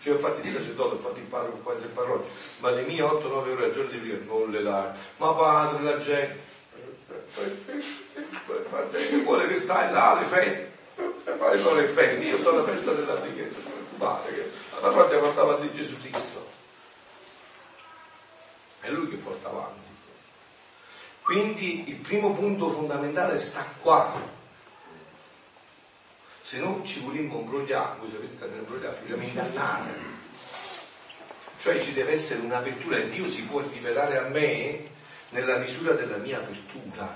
Cioè 0.00 0.14
ho 0.14 0.18
fatto 0.18 0.40
il 0.40 0.44
sacerdote, 0.44 0.96
ho 0.96 0.98
fatto 0.98 1.20
il 1.20 1.26
parroco, 1.26 1.56
qua 1.58 1.72
il 1.74 1.86
parroco, 1.86 2.28
ma 2.58 2.70
le 2.70 2.82
mie 2.82 3.00
8-9 3.00 3.32
ore 3.32 3.64
al 3.64 3.70
giorno 3.70 3.90
di 3.90 3.96
preghiera 3.98 4.24
non 4.26 4.50
le 4.50 4.60
lascio. 4.60 5.00
Ma 5.18 5.32
padre, 5.32 5.82
la 5.82 5.98
gente 5.98 6.52
che 8.90 9.16
vuole 9.22 9.46
che 9.46 9.54
stai 9.54 9.92
là 9.92 10.16
alle 10.16 10.26
feste, 10.26 10.72
fai 11.44 11.58
solo 11.58 11.80
le 11.80 11.88
feste, 11.88 12.24
io 12.24 12.40
sono 12.40 12.58
la 12.58 12.64
festa 12.64 12.92
della 12.92 13.14
preghiera, 13.14 13.54
pare 13.98 14.32
che 14.32 14.50
la 14.80 14.88
parte 14.88 15.16
porta 15.16 15.42
avanti 15.42 15.72
Gesù 15.72 15.98
Cristo. 16.00 16.52
È 18.80 18.90
lui 18.90 19.08
che 19.08 19.16
porta 19.16 19.48
avanti. 19.48 19.82
Quindi 21.22 21.88
il 21.88 21.96
primo 21.96 22.32
punto 22.32 22.70
fondamentale 22.70 23.38
sta 23.38 23.64
qua. 23.80 24.12
Se 26.40 26.58
non 26.58 26.84
ci 26.84 27.00
vogliamo 27.00 27.40
imbrogliare, 27.40 27.98
voi 27.98 28.10
sapete 28.10 28.38
che 28.38 28.56
imbrogliare, 28.56 28.96
ci 28.96 29.02
vogliamo 29.02 29.22
ingannare. 29.22 30.12
Cioè 31.58 31.80
ci 31.80 31.94
deve 31.94 32.12
essere 32.12 32.40
un'apertura 32.40 32.98
e 32.98 33.08
Dio 33.08 33.26
si 33.26 33.42
può 33.42 33.60
rivelare 33.60 34.18
a 34.18 34.28
me 34.28 34.86
nella 35.30 35.56
misura 35.56 35.92
della 35.92 36.18
mia 36.18 36.38
apertura. 36.38 37.08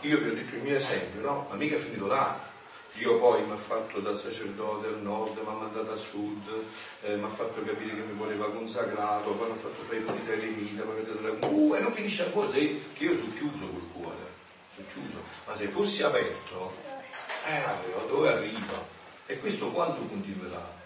Io 0.00 0.18
vi 0.18 0.28
ho 0.28 0.34
detto 0.34 0.54
il 0.54 0.62
mio 0.62 0.76
esempio, 0.76 1.20
no? 1.20 1.46
Ma 1.50 1.56
mica 1.56 1.76
è 1.76 1.78
finito 1.78 2.06
là. 2.06 2.52
Dio 2.94 3.18
poi 3.18 3.44
mi 3.44 3.50
ha 3.50 3.56
fatto 3.56 3.98
da 3.98 4.14
sacerdote 4.14 4.86
al 4.86 5.00
nord, 5.02 5.36
mi 5.36 5.48
ha 5.48 5.56
mandato 5.56 5.92
a 5.92 5.96
sud, 5.96 6.48
eh, 7.02 7.16
mi 7.16 7.24
ha 7.24 7.28
fatto 7.28 7.60
capire 7.64 7.94
che 7.94 8.02
mi 8.02 8.16
voleva 8.16 8.48
consacrato, 8.50 9.32
poi 9.32 9.48
mi 9.48 9.56
ha 9.56 9.60
fatto 9.60 9.82
fare 9.82 9.98
i 9.98 10.04
tutti 10.04 10.30
eremita, 10.30 10.84
uh, 10.84 11.74
e 11.74 11.80
non 11.80 11.90
finisce 11.90 12.32
se, 12.50 12.82
che 12.92 13.04
io 13.04 13.16
sono 13.16 13.32
chiuso 13.32 13.66
col 13.66 13.88
cuore, 13.92 14.16
sono 14.76 14.86
chiuso. 14.92 15.18
Ma 15.46 15.56
se 15.56 15.66
fossi 15.66 16.04
aperto, 16.04 16.72
eh, 17.46 17.62
dove 18.08 18.28
arriva? 18.28 18.86
E 19.26 19.40
questo 19.40 19.70
quando 19.70 19.96
continuerà? 20.06 20.82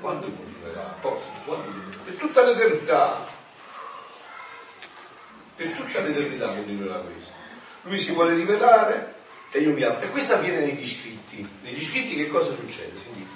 Quando 0.00 0.26
continuerà? 0.26 0.96
Posso, 1.00 1.26
quando 1.44 1.64
continuerà? 1.64 2.02
Per 2.04 2.14
tutta 2.14 2.44
l'eternità. 2.44 3.26
Per 5.56 5.68
tutta 5.76 6.00
l'eternità 6.00 6.46
continuerà 6.52 6.98
questo 6.98 7.42
lui 7.84 7.98
si 7.98 8.12
vuole 8.12 8.34
rivelare 8.34 9.13
e 9.54 9.60
mi 9.66 9.82
apro. 9.82 10.06
E 10.06 10.10
questo 10.10 10.34
avviene 10.34 10.60
negli 10.60 10.84
scritti. 10.84 11.48
Negli 11.62 11.82
scritti 11.82 12.16
che 12.16 12.26
cosa 12.26 12.52
succede? 12.54 12.98
Sentite. 12.98 13.28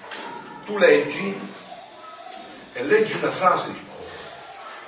Tu 0.64 0.76
leggi 0.76 1.38
e 2.72 2.82
leggi 2.82 3.16
una 3.16 3.30
frase 3.30 3.68
e 3.68 3.72
dici, 3.72 3.84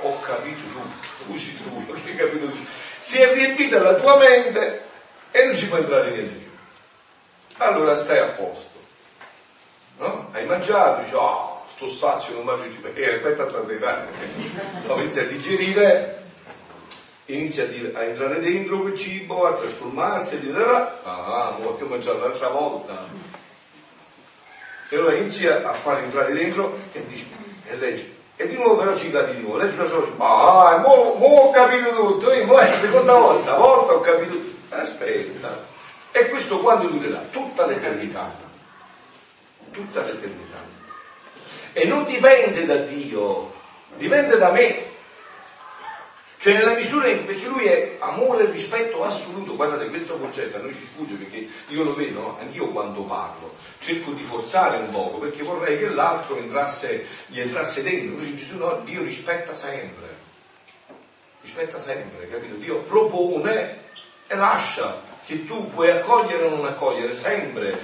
oh, 0.01 0.09
ho 0.09 0.21
capito 0.21 0.61
tutto, 0.73 1.33
usi 1.33 1.57
tu, 1.57 1.69
ho 1.69 1.95
capito 2.17 2.47
tutto. 2.47 2.69
Si 2.99 3.19
è 3.19 3.33
riempita 3.33 3.81
la 3.81 3.95
tua 3.95 4.19
mente 4.19 4.83
e 5.31 5.45
non 5.45 5.57
ci 5.57 5.69
può 5.69 5.79
entrare 5.79 6.11
niente 6.11 6.35
più. 6.35 6.51
Allora 7.59 7.97
stai 7.97 8.19
a 8.19 8.27
posto. 8.27 8.79
No? 9.99 10.31
Hai 10.33 10.45
mangiato, 10.47 11.03
dici, 11.03 11.15
oh, 11.15 11.65
sto 11.75 11.87
sazio, 11.87 12.35
non 12.35 12.45
mangio 12.45 12.69
più, 12.69 12.81
perché 12.81 13.15
aspetta 13.15 13.49
stasera. 13.49 14.07
Poi 14.87 15.03
inizi 15.03 15.21
a 15.21 15.27
digerire 15.27 16.20
inizia 17.35 17.65
a, 17.65 18.03
entrare 18.03 18.41
dentro 18.41 18.81
quel 18.81 18.97
cibo, 18.97 19.47
a 19.47 19.53
trasformarsi, 19.53 20.37
a 20.37 20.39
dire 20.39 20.65
ah, 20.65 21.57
voglio 21.61 21.87
mangiare 21.87 22.19
un'altra 22.19 22.49
volta. 22.49 22.95
E 24.89 24.97
allora 24.97 25.15
inizia 25.15 25.69
a 25.69 25.73
far 25.73 25.99
entrare 25.99 26.33
dentro 26.33 26.79
e 26.93 27.07
dice, 27.07 27.25
e 27.67 27.77
legge. 27.77 28.19
E 28.37 28.49
di 28.49 28.57
nuovo 28.57 28.77
però 28.77 28.97
ci 28.97 29.11
cade 29.11 29.35
di 29.35 29.43
nuovo, 29.43 29.59
legge 29.59 29.75
un'altra 29.75 29.99
volta, 29.99 30.25
ah, 30.25 30.79
mo, 30.79 31.15
mo 31.19 31.27
ho 31.27 31.51
capito 31.51 31.91
tutto, 31.91 32.33
io 32.33 32.47
mo 32.47 32.59
è 32.59 32.69
la 32.69 32.77
seconda 32.77 33.15
volta, 33.15 33.57
volta 33.57 33.93
ho 33.93 34.01
capito 34.01 34.33
tutto. 34.33 34.75
Aspetta. 34.75 35.69
E 36.13 36.29
questo 36.29 36.59
quando 36.59 36.89
durerà? 36.89 37.23
Tutta 37.31 37.67
l'eternità. 37.67 38.33
Tutta 39.71 40.03
l'eternità. 40.03 40.59
E 41.73 41.85
non 41.85 42.05
dipende 42.05 42.67
da 42.67 42.77
Dio, 42.77 43.53
dipende 43.97 44.37
da 44.37 44.51
me. 44.51 44.90
Cioè 46.41 46.55
nella 46.55 46.73
misura 46.73 47.07
in 47.07 47.27
perché 47.27 47.49
lui 47.49 47.67
è 47.67 47.97
amore 47.99 48.45
e 48.45 48.51
rispetto 48.51 49.05
assoluto, 49.05 49.57
guardate 49.57 49.91
questo 49.91 50.17
concetto 50.17 50.57
a 50.57 50.61
noi 50.61 50.73
ci 50.73 50.87
sfugge 50.87 51.13
perché 51.17 51.47
io 51.69 51.85
lo 51.85 51.93
vedo, 51.93 52.39
anch'io 52.41 52.69
quando 52.69 53.03
parlo, 53.03 53.57
cerco 53.79 54.13
di 54.13 54.23
forzare 54.23 54.79
un 54.79 54.89
poco 54.89 55.19
perché 55.19 55.43
vorrei 55.43 55.77
che 55.77 55.91
l'altro 55.91 56.39
entrasse, 56.39 57.07
gli 57.27 57.41
entrasse 57.41 57.83
dentro, 57.83 58.15
invece 58.15 58.37
Gesù 58.37 58.57
no, 58.57 58.81
Dio 58.85 59.03
rispetta 59.03 59.55
sempre, 59.55 60.17
rispetta 61.43 61.79
sempre, 61.79 62.31
capito? 62.31 62.55
Dio 62.55 62.79
propone 62.79 63.77
e 64.27 64.35
lascia 64.35 64.99
che 65.27 65.45
tu 65.45 65.69
puoi 65.69 65.91
accogliere 65.91 66.45
o 66.45 66.57
non 66.57 66.65
accogliere 66.65 67.15
sempre 67.15 67.79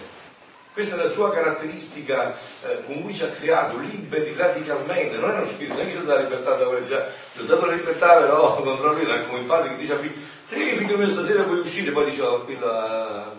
questa 0.77 0.97
è 0.97 1.03
la 1.03 1.09
sua 1.09 1.33
caratteristica 1.33 2.37
eh, 2.65 2.85
con 2.85 3.01
cui 3.01 3.15
ci 3.15 3.23
ha 3.23 3.29
creato, 3.29 3.79
liberi 3.79 4.35
radicalmente, 4.37 5.17
non 5.17 5.31
è 5.31 5.37
uno 5.37 5.47
spirito, 5.47 5.73
non 5.73 5.87
è 5.87 5.89
che 5.89 5.97
ci 5.97 6.05
dà 6.05 6.17
la 6.17 6.21
libertà 6.21 6.51
da 6.55 6.67
quella 6.67 6.85
già, 6.85 7.09
ti 7.33 7.41
ho 7.41 7.45
dato 7.45 7.65
la 7.65 7.73
libertà 7.73 8.17
però 8.19 8.57
contro 8.61 8.93
lui, 8.93 9.05
è 9.05 9.27
come 9.27 9.39
il 9.39 9.47
padre 9.47 9.71
che 9.71 9.77
dice 9.77 9.95
a 9.95 9.99
figlio, 9.99 10.21
sì 10.51 10.77
figlio 10.77 10.99
mio 10.99 11.09
stasera 11.09 11.45
puoi 11.45 11.61
uscire, 11.61 11.93
poi 11.93 12.05
dice 12.05 12.23
qui 12.45 12.59
la, 12.59 13.33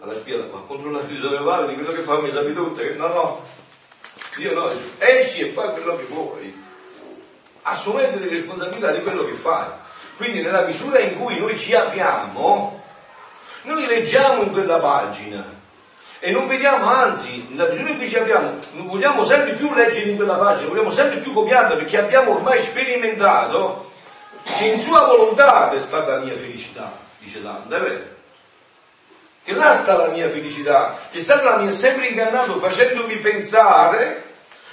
alla 0.00 0.12
spiaggia, 0.12 0.48
ma 0.50 0.58
controllare 0.66 1.20
dove 1.20 1.38
vai, 1.38 1.68
di 1.68 1.74
quello 1.74 1.92
che 1.92 2.00
fa 2.00 2.18
mi 2.18 2.32
sapete 2.32 2.54
tutto, 2.54 2.82
no 2.96 3.06
no, 3.06 3.46
io 4.38 4.52
no, 4.52 4.72
esci 4.98 5.42
e 5.42 5.50
fai 5.50 5.70
quello 5.74 5.96
che 5.96 6.04
vuoi, 6.08 6.62
assumendo 7.62 8.18
le 8.18 8.28
responsabilità 8.28 8.90
di 8.90 9.02
quello 9.02 9.24
che 9.24 9.34
fai. 9.34 9.68
Quindi 10.16 10.42
nella 10.42 10.62
misura 10.62 10.98
in 10.98 11.16
cui 11.16 11.38
noi 11.38 11.56
ci 11.56 11.76
apriamo, 11.76 12.82
noi 13.62 13.86
leggiamo 13.86 14.42
in 14.42 14.50
quella 14.50 14.80
pagina 14.80 15.60
e 16.24 16.30
non 16.30 16.46
vediamo, 16.46 16.86
anzi, 16.86 17.48
nella 17.50 17.64
visione 17.64 17.90
in 17.90 17.96
cui 17.96 18.06
ci 18.06 18.16
abbiamo, 18.16 18.56
non 18.74 18.86
vogliamo 18.86 19.24
sempre 19.24 19.54
più 19.54 19.74
leggere 19.74 20.10
in 20.10 20.14
quella 20.14 20.36
pagina, 20.36 20.68
vogliamo 20.68 20.92
sempre 20.92 21.18
più 21.18 21.32
copiarla 21.32 21.74
perché 21.74 21.98
abbiamo 21.98 22.36
ormai 22.36 22.60
sperimentato 22.60 23.90
che 24.44 24.66
in 24.66 24.78
sua 24.78 25.04
volontà 25.06 25.72
è 25.72 25.80
stata 25.80 26.14
la 26.14 26.20
mia 26.20 26.36
felicità, 26.36 26.92
dice 27.18 27.42
Dante, 27.42 27.76
è 27.76 27.80
vero? 27.80 28.04
Che 29.42 29.52
là 29.52 29.74
sta 29.74 29.96
la 29.96 30.06
mia 30.12 30.28
felicità, 30.28 30.96
che 31.10 31.18
Satana 31.18 31.56
mi 31.56 31.66
ha 31.66 31.72
sempre 31.72 32.06
ingannato 32.06 32.56
facendomi 32.56 33.16
pensare 33.16 34.22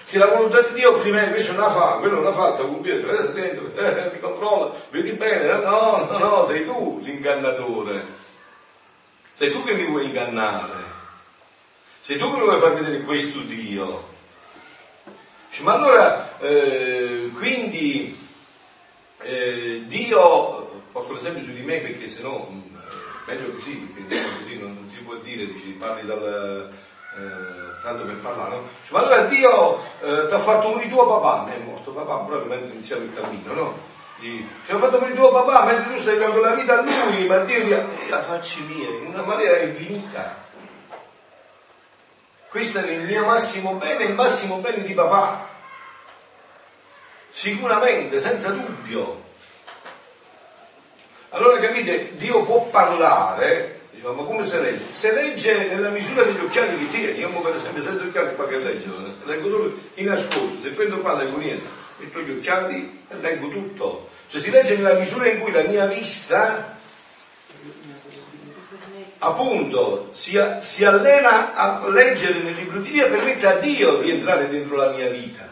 che 0.06 0.20
la 0.20 0.28
volontà 0.28 0.62
di 0.62 0.74
Dio 0.74 1.00
prima 1.00 1.28
questo 1.30 1.54
non 1.54 1.62
la 1.62 1.70
fa, 1.72 1.98
quello 1.98 2.18
non 2.18 2.26
la 2.26 2.32
fa, 2.32 2.52
sta 2.52 2.62
compiendo, 2.62 3.10
eh, 3.10 3.34
dentro, 3.34 3.72
eh, 3.76 4.12
ti 4.12 4.20
controlla, 4.20 4.72
vedi 4.92 5.14
bene, 5.14 5.58
no, 5.64 6.08
no, 6.12 6.18
no, 6.20 6.46
sei 6.46 6.64
tu 6.64 7.00
l'ingannatore, 7.02 8.06
sei 9.32 9.50
tu 9.50 9.64
che 9.64 9.74
mi 9.74 9.86
vuoi 9.86 10.06
ingannare. 10.06 10.89
Sei 12.10 12.18
tu 12.18 12.28
mi 12.28 12.40
vuoi 12.40 12.58
far 12.58 12.74
vedere 12.74 13.02
questo 13.02 13.38
Dio. 13.42 14.08
Ma 15.60 15.74
allora, 15.74 16.40
eh, 16.40 17.30
quindi, 17.36 18.20
eh, 19.20 19.84
Dio, 19.86 20.82
porto 20.92 21.14
l'esempio 21.14 21.44
su 21.44 21.52
di 21.52 21.62
me 21.62 21.78
perché 21.78 22.10
sennò 22.10 22.50
mm, 22.50 22.76
meglio 23.28 23.52
così, 23.52 23.76
perché 23.94 24.24
così 24.40 24.58
non, 24.58 24.74
non, 24.74 24.90
si 24.90 24.98
può 25.04 25.18
dire, 25.18 25.46
dici, 25.46 25.68
parli 25.74 26.08
dal, 26.08 26.74
eh, 27.16 27.84
tanto 27.84 28.06
per 28.06 28.16
parlare, 28.16 28.56
no? 28.56 28.62
Dice, 28.82 28.92
ma 28.94 29.00
allora 29.02 29.22
Dio 29.26 29.80
eh, 30.02 30.26
ti 30.26 30.34
ha 30.34 30.40
fatto 30.40 30.70
morire 30.70 30.90
tuo 30.90 31.06
papà, 31.06 31.54
è 31.54 31.60
morto 31.60 31.92
papà 31.92 32.26
proprio 32.26 32.46
mentre 32.46 32.74
iniziamo 32.74 33.04
il 33.04 33.14
cammino, 33.14 33.54
no? 33.54 33.78
Ti 34.20 34.48
ha 34.68 34.78
fatto 34.80 34.98
morire 34.98 35.16
tuo 35.16 35.30
papà 35.30 35.64
mentre 35.66 35.94
tu 35.94 36.02
stai 36.02 36.18
dando 36.18 36.40
la 36.40 36.56
vita 36.56 36.80
a 36.80 36.82
lui, 36.82 37.28
ma 37.28 37.38
Dio 37.38 37.64
ti 37.66 37.72
ha... 37.72 37.86
la 38.10 38.20
facci 38.20 38.64
mia, 38.64 38.90
in 38.90 39.14
una 39.14 39.22
maniera 39.22 39.60
infinita. 39.60 40.48
Questo 42.50 42.80
è 42.80 42.90
il 42.90 43.02
mio 43.02 43.26
massimo 43.26 43.74
bene, 43.74 44.06
il 44.06 44.14
massimo 44.14 44.58
bene 44.58 44.82
di 44.82 44.94
papà. 44.96 45.48
Sicuramente, 47.30 48.20
senza 48.20 48.50
dubbio. 48.50 49.24
Allora 51.30 51.60
capite, 51.60 52.16
Dio 52.16 52.42
può 52.42 52.64
parlare, 52.64 53.82
diciamo, 53.92 54.14
ma 54.14 54.24
come 54.24 54.44
si 54.44 54.60
legge? 54.60 54.84
Si 54.92 55.12
legge 55.14 55.68
nella 55.68 55.90
misura 55.90 56.24
degli 56.24 56.40
occhiali 56.40 56.76
che 56.76 56.88
tieni. 56.88 57.20
Io 57.20 57.30
per 57.30 57.54
esempio 57.54 57.84
senza 57.84 58.04
occhiali 58.04 58.34
qua 58.34 58.48
che 58.48 58.58
leggo, 58.58 58.96
leggo 59.26 59.50
solo 59.50 59.80
in 59.96 60.10
ascolto, 60.10 60.60
se 60.64 60.70
prendo 60.70 60.98
qua 61.02 61.14
leggo 61.14 61.38
niente, 61.38 61.68
metto 61.98 62.20
gli 62.22 62.32
occhiali 62.32 63.06
e 63.10 63.16
leggo 63.18 63.48
tutto. 63.50 64.10
Cioè 64.28 64.42
si 64.42 64.50
legge 64.50 64.76
nella 64.76 64.98
misura 64.98 65.30
in 65.30 65.40
cui 65.40 65.52
la 65.52 65.62
mia 65.62 65.86
vista 65.86 66.79
appunto 69.20 70.10
si, 70.12 70.42
si 70.60 70.86
allena 70.86 71.54
a 71.54 71.88
leggere 71.90 72.40
nel 72.40 72.56
libro 72.56 72.80
di 72.80 72.92
Dio 72.92 73.06
e 73.06 73.10
permette 73.10 73.48
a 73.48 73.56
Dio 73.56 73.98
di 73.98 74.10
entrare 74.10 74.50
dentro 74.50 74.76
la 74.76 74.90
mia 74.90 75.10
vita. 75.10 75.48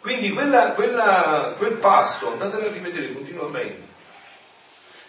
Quindi 0.00 0.32
quella, 0.32 0.72
quella, 0.72 1.54
quel 1.56 1.72
passo, 1.72 2.32
andatelo 2.32 2.66
a 2.66 2.70
rivedere 2.72 3.12
continuamente. 3.12 3.92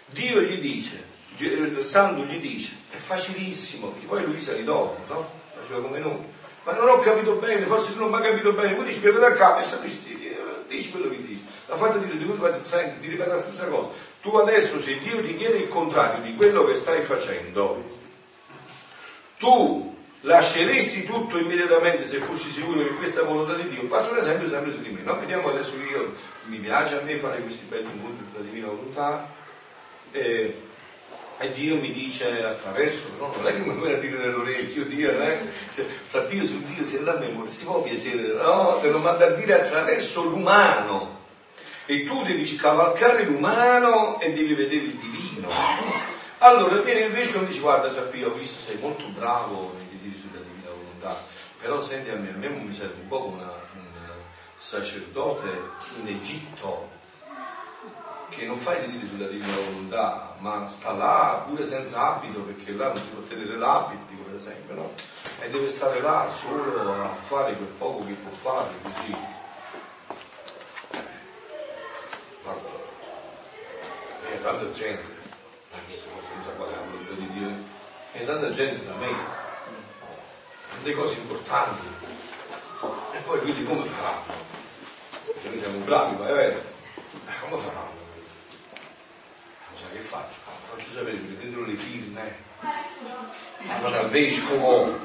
Dio 0.06 0.40
gli 0.40 0.58
dice, 0.58 1.04
il 1.36 1.84
santo 1.84 2.22
gli 2.24 2.40
dice, 2.40 2.72
è 2.90 2.96
facilissimo, 2.96 3.88
perché 3.88 4.06
poi 4.06 4.24
lui 4.24 4.40
sa 4.40 4.54
dopo, 4.54 4.96
no? 5.12 5.30
Faceva 5.58 5.80
come 5.80 5.98
noi. 5.98 6.18
Ma 6.62 6.72
non 6.72 6.88
ho 6.88 6.98
capito 6.98 7.34
bene, 7.34 7.66
forse 7.66 7.92
tu 7.92 7.98
non 7.98 8.10
mi 8.10 8.16
hai 8.16 8.30
capito 8.30 8.52
bene, 8.52 8.72
poi 8.72 8.90
spiego 8.92 9.18
da 9.18 9.32
capo 9.32 9.60
e 9.60 9.64
dici 9.64 10.02
che 10.02 10.14
dici. 10.16 10.25
La 11.66 11.76
fatta 11.76 11.98
dire 11.98 12.16
di 12.16 12.24
cui 12.24 12.38
senti, 12.62 13.00
ti 13.00 13.08
ripete 13.08 13.30
la 13.30 13.38
stessa 13.38 13.66
cosa. 13.68 13.88
Tu 14.20 14.34
adesso 14.36 14.80
se 14.80 14.98
Dio 14.98 15.20
ti 15.22 15.34
chiede 15.34 15.58
il 15.58 15.68
contrario 15.68 16.22
di 16.22 16.34
quello 16.36 16.64
che 16.64 16.74
stai 16.74 17.02
facendo, 17.02 17.82
tu 19.38 19.94
lasceresti 20.20 21.04
tutto 21.04 21.38
immediatamente 21.38 22.06
se 22.06 22.18
fossi 22.18 22.50
sicuro 22.50 22.80
che 22.80 22.94
questa 22.94 23.22
volontà 23.22 23.54
di 23.54 23.68
Dio? 23.68 23.86
Faccio 23.88 24.12
un 24.12 24.18
esempio 24.18 24.48
sempre 24.48 24.72
su 24.72 24.80
di 24.80 24.90
me. 24.90 25.02
No? 25.02 25.18
Vediamo 25.18 25.48
adesso 25.48 25.72
che 25.72 25.92
io 25.92 26.12
mi 26.46 26.58
piace 26.58 26.98
a 26.98 27.02
me 27.02 27.16
fare 27.16 27.40
questi 27.40 27.64
belli 27.66 27.88
incontri 27.92 28.26
della 28.32 28.44
divina 28.44 28.66
volontà 28.68 29.28
e, 30.12 30.60
e, 31.38 31.50
Dio 31.52 31.76
mi 31.76 31.92
dice 31.92 32.44
attraverso, 32.44 33.10
no? 33.18 33.32
non 33.36 33.46
è 33.46 33.52
che 33.52 33.60
mi 33.60 33.74
viene 33.74 33.94
a 33.94 33.98
dire 33.98 34.18
nell'orecchio 34.18 34.84
Dio, 34.84 35.10
è? 35.10 35.38
Cioè, 35.74 35.84
fra 35.84 36.20
Dio 36.22 36.44
su 36.44 36.62
Dio 36.62 36.86
si 36.86 36.96
andrà 36.96 37.16
a 37.16 37.18
memoria, 37.18 37.50
si 37.50 37.64
può 37.64 37.82
piacere, 37.82 38.34
no? 38.34 38.78
Te 38.80 38.88
lo 38.88 38.98
manda 38.98 39.26
a 39.26 39.30
dire 39.30 39.60
attraverso 39.60 40.22
l'umano 40.22 41.24
e 41.86 42.04
tu 42.04 42.22
devi 42.22 42.44
scavalcare 42.44 43.24
l'umano 43.24 44.20
e 44.20 44.32
devi 44.32 44.54
vedere 44.54 44.84
il 44.84 44.96
divino. 44.96 45.48
Allora 46.38 46.80
viene 46.82 47.06
il 47.06 47.12
vescovo 47.12 47.44
e 47.44 47.48
dice 47.48 47.60
guarda 47.60 47.92
Giappio, 47.92 48.28
ho 48.28 48.34
visto 48.34 48.60
sei 48.60 48.78
molto 48.80 49.06
bravo 49.08 49.84
volontà. 51.06 51.22
Però 51.58 51.80
senti 51.80 52.10
a 52.10 52.16
me, 52.16 52.30
a 52.30 52.36
me 52.36 52.48
mi 52.48 52.74
serve 52.74 53.00
un 53.00 53.08
po' 53.08 53.26
una, 53.26 53.44
un 53.44 54.20
sacerdote 54.54 55.48
in 56.00 56.08
Egitto 56.08 56.94
che 58.28 58.44
non 58.44 58.58
fa 58.58 58.76
i 58.76 58.86
diritti 58.86 59.06
sulla 59.06 59.26
divina 59.26 59.54
volontà, 59.54 60.34
ma 60.38 60.66
sta 60.66 60.92
là 60.92 61.44
pure 61.46 61.64
senza 61.64 62.16
abito, 62.16 62.40
perché 62.40 62.72
là 62.72 62.88
non 62.88 62.96
si 62.96 63.08
può 63.08 63.22
tenere 63.22 63.56
l'abito, 63.56 64.22
per 64.24 64.34
esempio, 64.34 64.74
no? 64.74 64.92
E 65.40 65.48
deve 65.48 65.68
stare 65.68 66.00
là 66.00 66.28
solo 66.28 67.04
a 67.04 67.14
fare 67.14 67.54
quel 67.54 67.68
poco 67.78 68.04
che 68.04 68.12
può 68.12 68.30
fare, 68.30 68.70
così. 68.82 69.16
Guarda, 72.42 72.68
e 74.28 74.35
tanta 74.46 74.70
gente, 74.70 75.02
ma 76.56 76.64
la 76.66 76.78
volontà 76.88 77.14
di 77.14 77.28
Dio, 77.32 77.50
e 78.12 78.24
tanta 78.24 78.50
gente 78.50 78.86
da 78.86 78.94
me 78.94 79.08
delle 80.82 80.94
cose 80.94 81.16
importanti. 81.16 81.84
E 83.12 83.18
poi 83.24 83.40
quindi 83.40 83.64
come 83.64 83.84
faranno? 83.84 84.34
Perché 85.24 85.48
noi 85.48 85.58
siamo 85.58 85.78
bravi, 85.78 86.16
ma 86.16 86.28
è 86.28 86.32
vero. 86.32 86.58
Eh, 86.58 87.32
come 87.40 87.60
faranno? 87.60 88.04
So 89.74 89.84
che 89.92 89.98
faccio? 89.98 90.36
Faccio 90.70 90.90
sapere, 90.94 91.16
mi 91.16 91.34
prendono 91.34 91.66
le 91.66 91.74
firme. 91.74 92.44
Allora 93.80 93.98
al 93.98 94.10
vescovo, 94.10 94.96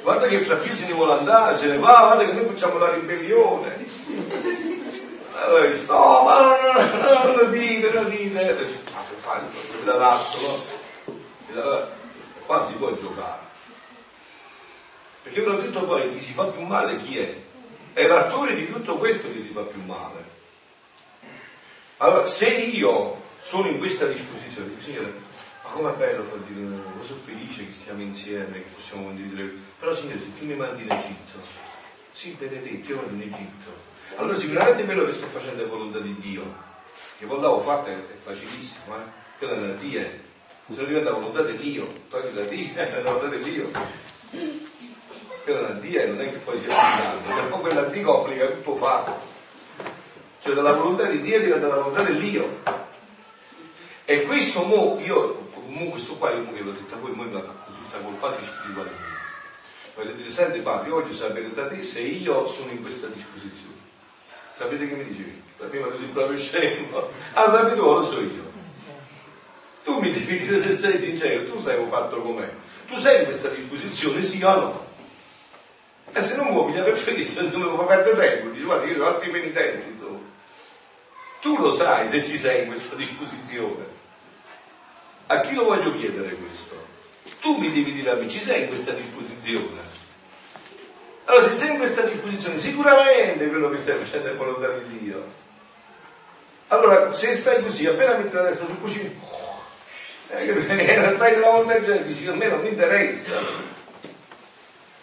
guarda 0.00 0.28
che 0.28 0.40
fra 0.40 0.56
più 0.56 0.72
se 0.72 0.86
ne 0.86 0.94
vuole 0.94 1.12
andare, 1.12 1.58
se 1.58 1.66
ne 1.66 1.76
va, 1.76 2.04
guarda 2.04 2.24
che 2.24 2.32
noi 2.32 2.46
facciamo 2.46 2.78
la 2.78 2.94
ribellione. 2.94 3.86
Allora 5.34 5.66
dice, 5.66 5.84
no, 5.86 6.22
ma 6.24 6.40
non, 6.40 6.61
non, 6.72 7.36
lo 7.36 7.44
dite, 7.46 7.90
non 7.92 8.04
lo 8.04 8.08
dite. 8.08 8.52
Ma 8.92 9.02
che 9.08 9.14
fai? 9.16 9.40
L'adatto, 9.84 10.38
no? 10.40 12.00
Qua 12.46 12.64
si 12.64 12.74
può 12.74 12.94
giocare. 12.94 13.40
Perché 15.22 15.40
ve 15.40 15.46
l'ho 15.46 15.60
detto 15.60 15.84
poi, 15.84 16.12
chi 16.12 16.18
si 16.18 16.32
fa 16.32 16.46
più 16.46 16.62
male 16.62 16.98
chi 16.98 17.18
è? 17.18 17.36
È 17.92 18.06
l'attore 18.06 18.54
di 18.54 18.70
tutto 18.70 18.96
questo 18.96 19.32
che 19.32 19.38
si 19.38 19.48
fa 19.48 19.60
più 19.60 19.82
male. 19.84 20.30
Allora, 21.98 22.26
se 22.26 22.48
io 22.48 23.20
sono 23.40 23.68
in 23.68 23.78
questa 23.78 24.06
disposizione, 24.06 24.70
dico, 24.70 24.80
Signore, 24.80 25.12
ma 25.62 25.70
com'è 25.70 25.92
bello 25.92 26.24
far 26.24 26.38
dire, 26.38 26.60
ma 26.66 27.02
sono 27.04 27.20
felice 27.24 27.66
che 27.66 27.72
stiamo 27.72 28.00
insieme, 28.00 28.54
che 28.54 28.68
possiamo 28.74 29.04
condividere. 29.04 29.52
Però 29.78 29.94
Signore, 29.94 30.18
se 30.18 30.34
tu 30.36 30.46
mi 30.46 30.54
mandi 30.54 30.82
in 30.82 30.90
Egitto, 30.90 31.38
sì, 32.10 32.30
benedetto, 32.30 32.90
io 32.90 32.96
vado 32.96 33.14
in 33.14 33.22
Egitto. 33.22 33.90
Allora 34.16 34.34
sicuramente 34.34 34.84
quello 34.84 35.04
che 35.04 35.12
sto 35.12 35.26
facendo 35.26 35.62
è 35.62 35.66
volontà 35.66 35.98
di 35.98 36.16
Dio. 36.18 36.70
Che 37.18 37.26
volontà 37.26 37.50
ho 37.50 37.60
fatta 37.60 37.90
è 37.90 37.96
facilissimo, 38.22 38.96
eh? 38.96 39.00
Quella 39.38 39.54
è 39.54 39.60
la 39.60 39.72
Dio. 39.74 40.00
Se 40.00 40.76
non 40.76 40.86
diventa 40.86 41.12
volontà 41.12 41.42
di 41.42 41.56
Dio, 41.56 41.92
togli 42.08 42.30
da 42.30 42.42
Dio, 42.42 42.74
è 42.76 43.02
la 43.02 43.12
volontà 43.12 43.36
di 43.36 43.42
Dio 43.42 43.70
quella 45.42 45.60
la 45.60 45.74
D 45.74 46.04
non 46.06 46.20
è 46.20 46.30
che 46.30 46.38
poi 46.38 46.58
sia 46.58 46.72
finale, 46.72 47.20
perché 47.26 47.42
poi 47.48 47.60
quella 47.60 47.82
D 47.82 48.02
complica 48.02 48.46
tutto 48.46 48.76
fatto. 48.76 49.30
Cioè 50.40 50.54
dalla 50.54 50.72
volontà 50.72 51.04
di 51.06 51.20
Dio 51.20 51.40
diventa 51.40 51.66
la 51.66 51.74
volontà 51.74 52.02
dell'io. 52.02 52.60
E 54.04 54.22
questo 54.22 54.62
mo, 54.64 54.98
io, 55.00 55.50
mo 55.66 55.90
questo 55.90 56.14
qua, 56.14 56.30
io 56.30 56.42
mo 56.42 56.52
che 56.52 56.62
l'ho 56.62 56.72
detto 56.72 56.94
a 56.94 56.98
voi, 56.98 57.12
mo 57.12 57.22
mi 57.22 57.30
consulta 57.30 57.98
col 57.98 58.14
padre 58.14 58.44
spirituale 58.44 58.90
mio. 58.90 59.10
Voglio 59.94 60.12
dire, 60.12 60.30
senti 60.30 60.60
padre, 60.60 60.88
io 60.88 61.00
voglio 61.00 61.12
sapere 61.12 61.52
da 61.52 61.66
te 61.66 61.82
se 61.82 62.00
io 62.00 62.46
sono 62.46 62.72
in 62.72 62.80
questa 62.80 63.06
disposizione. 63.08 63.81
Sapete 64.52 64.86
che 64.86 64.94
mi 64.94 65.04
dicevi? 65.04 65.42
Prima 65.70 65.86
così 65.88 66.04
proprio 66.04 66.36
scemo. 66.36 67.08
Ah, 67.32 67.50
sapete 67.50 67.76
tu, 67.76 67.84
lo 67.84 68.04
so 68.04 68.20
io. 68.20 68.50
Tu 69.84 69.98
mi 69.98 70.12
devi 70.12 70.38
dire 70.38 70.60
se 70.60 70.76
sei 70.76 70.98
sincero, 70.98 71.46
tu 71.46 71.58
sai 71.58 71.78
un 71.78 71.88
fatto 71.88 72.20
com'è. 72.20 72.50
Tu 72.86 72.96
sei 72.98 73.20
in 73.20 73.24
questa 73.24 73.48
disposizione, 73.48 74.22
sì 74.22 74.42
o 74.42 74.54
no? 74.54 74.86
E 76.12 76.20
se 76.20 76.36
non 76.36 76.52
vuoi 76.52 76.66
pigliare 76.66 76.90
per 76.90 76.98
fesso, 76.98 77.42
insomma, 77.42 77.74
fa 77.74 77.84
perdere 77.84 78.16
tempo, 78.16 78.50
dici 78.50 78.64
guarda, 78.64 78.84
io 78.84 78.96
sono 78.96 79.06
altri 79.06 79.30
penitenti, 79.30 79.90
insomma. 79.90 80.18
Tu 81.40 81.56
lo 81.56 81.72
sai 81.72 82.08
se 82.08 82.22
ci 82.22 82.36
sei 82.36 82.62
in 82.62 82.66
questa 82.68 82.94
disposizione. 82.94 84.00
A 85.26 85.40
chi 85.40 85.54
lo 85.54 85.64
voglio 85.64 85.96
chiedere 85.96 86.34
questo? 86.34 86.90
Tu 87.40 87.56
mi 87.56 87.72
devi 87.72 87.92
dire 87.92 88.28
ci 88.28 88.38
sei 88.38 88.62
in 88.62 88.68
questa 88.68 88.92
disposizione? 88.92 89.91
Allora, 91.32 91.48
se 91.48 91.56
sei 91.56 91.70
in 91.70 91.78
questa 91.78 92.02
disposizione, 92.02 92.58
sicuramente 92.58 93.48
quello 93.48 93.70
che 93.70 93.78
stai 93.78 93.96
facendo 93.96 94.28
è 94.28 94.34
volontà 94.34 94.68
di 94.68 94.98
Dio. 94.98 95.24
Allora, 96.66 97.10
se 97.14 97.34
stai 97.34 97.62
così, 97.62 97.86
appena 97.86 98.16
metti 98.16 98.34
la 98.34 98.44
testa 98.44 98.66
sul 98.66 98.78
cuscino, 98.78 99.08
eh, 100.28 101.14
stai 101.14 101.32
della 101.32 101.50
volontà 101.50 101.78
di 101.78 101.86
Dio, 101.86 102.02
dici, 102.02 102.26
a 102.26 102.34
me 102.34 102.48
non 102.48 102.60
mi 102.60 102.68
interessa. 102.68 103.32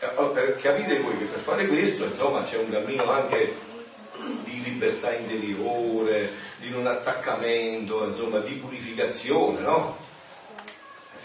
Eh, 0.02 0.08
per 0.32 0.56
capire 0.62 1.00
voi 1.00 1.18
che 1.18 1.26
per 1.26 1.40
fare 1.40 1.66
questo 1.66 2.06
insomma 2.06 2.44
c'è 2.44 2.58
un 2.58 2.70
cammino 2.70 3.10
anche 3.10 3.56
di 4.44 4.62
libertà 4.62 5.12
interiore, 5.12 6.32
di 6.58 6.70
non 6.70 6.86
attaccamento, 6.86 8.06
insomma 8.06 8.38
di 8.38 8.54
purificazione, 8.54 9.62
no? 9.62 9.98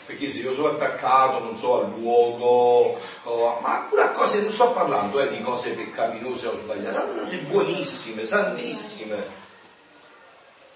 Perché 0.07 0.29
se 0.29 0.39
io 0.39 0.53
sono 0.53 0.69
attaccato, 0.69 1.39
non 1.39 1.57
so, 1.57 1.81
al 1.81 1.91
luogo, 1.99 3.01
oh, 3.23 3.61
ma 3.61 3.87
pure 3.89 4.03
a 4.03 4.11
cose, 4.11 4.43
non 4.43 4.53
sto 4.53 4.71
parlando 4.71 5.19
eh, 5.21 5.29
di 5.29 5.41
cose 5.41 5.71
peccaminose 5.71 6.47
o 6.49 6.57
sbagliate, 6.57 7.19
cose 7.19 7.39
buonissime, 7.39 8.25
santissime. 8.25 9.43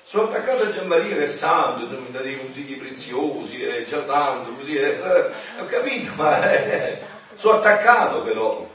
Sono 0.02 0.24
attaccato 0.28 0.62
a 0.62 0.72
Gianmaria 0.72 1.16
che 1.16 1.24
è 1.24 1.26
santo, 1.26 1.86
mi 2.00 2.10
dà 2.10 2.20
dei 2.20 2.38
consigli 2.38 2.78
preziosi, 2.78 3.62
è 3.62 3.84
già 3.84 4.02
santo, 4.02 4.54
così, 4.54 4.76
eh, 4.76 4.86
eh, 4.86 5.60
ho 5.60 5.66
capito, 5.66 6.12
ma 6.14 6.50
eh, 6.50 6.98
sono 7.34 7.58
attaccato 7.58 8.22
però. 8.22 8.66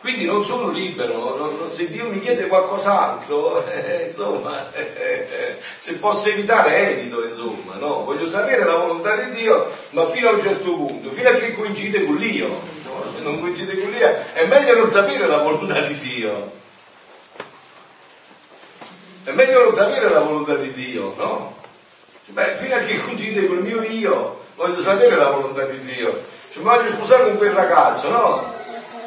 Quindi 0.00 0.24
non 0.24 0.42
sono 0.42 0.70
libero, 0.70 1.36
non, 1.36 1.58
non, 1.58 1.70
se 1.70 1.90
Dio 1.90 2.08
mi 2.08 2.18
chiede 2.20 2.46
qualcos'altro, 2.46 3.66
eh, 3.68 4.06
insomma, 4.06 4.72
eh, 4.72 5.58
se 5.76 5.96
posso 5.96 6.30
evitare 6.30 6.90
evito, 6.90 7.22
insomma, 7.22 7.74
no? 7.74 8.04
Voglio 8.04 8.26
sapere 8.26 8.64
la 8.64 8.76
volontà 8.76 9.14
di 9.14 9.30
Dio, 9.32 9.70
ma 9.90 10.06
fino 10.06 10.30
a 10.30 10.32
un 10.32 10.40
certo 10.40 10.74
punto, 10.74 11.10
fino 11.10 11.28
a 11.28 11.32
che 11.32 11.54
coincide 11.54 12.06
con 12.06 12.16
l'io. 12.16 12.48
No? 12.48 13.04
Se 13.14 13.22
non 13.22 13.40
coincide 13.40 13.76
con 13.76 13.90
l'io, 13.90 14.24
è 14.32 14.46
meglio 14.46 14.74
non 14.74 14.88
sapere 14.88 15.26
la 15.26 15.38
volontà 15.38 15.78
di 15.80 15.98
Dio. 15.98 16.52
È 19.24 19.32
meglio 19.32 19.64
non 19.64 19.72
sapere 19.72 20.08
la 20.08 20.20
volontà 20.20 20.54
di 20.54 20.72
Dio, 20.72 21.14
no? 21.18 21.56
Beh, 22.28 22.56
fino 22.56 22.74
a 22.74 22.78
che 22.78 22.96
coincide 23.04 23.46
col 23.46 23.62
mio 23.62 23.82
io, 23.82 24.44
voglio 24.54 24.80
sapere 24.80 25.14
la 25.16 25.28
volontà 25.28 25.64
di 25.64 25.78
Dio. 25.82 26.24
Cioè, 26.50 26.62
voglio 26.62 26.88
sposare 26.88 27.24
con 27.24 27.36
quel 27.36 27.52
ragazzo, 27.52 28.08
no? 28.08 28.58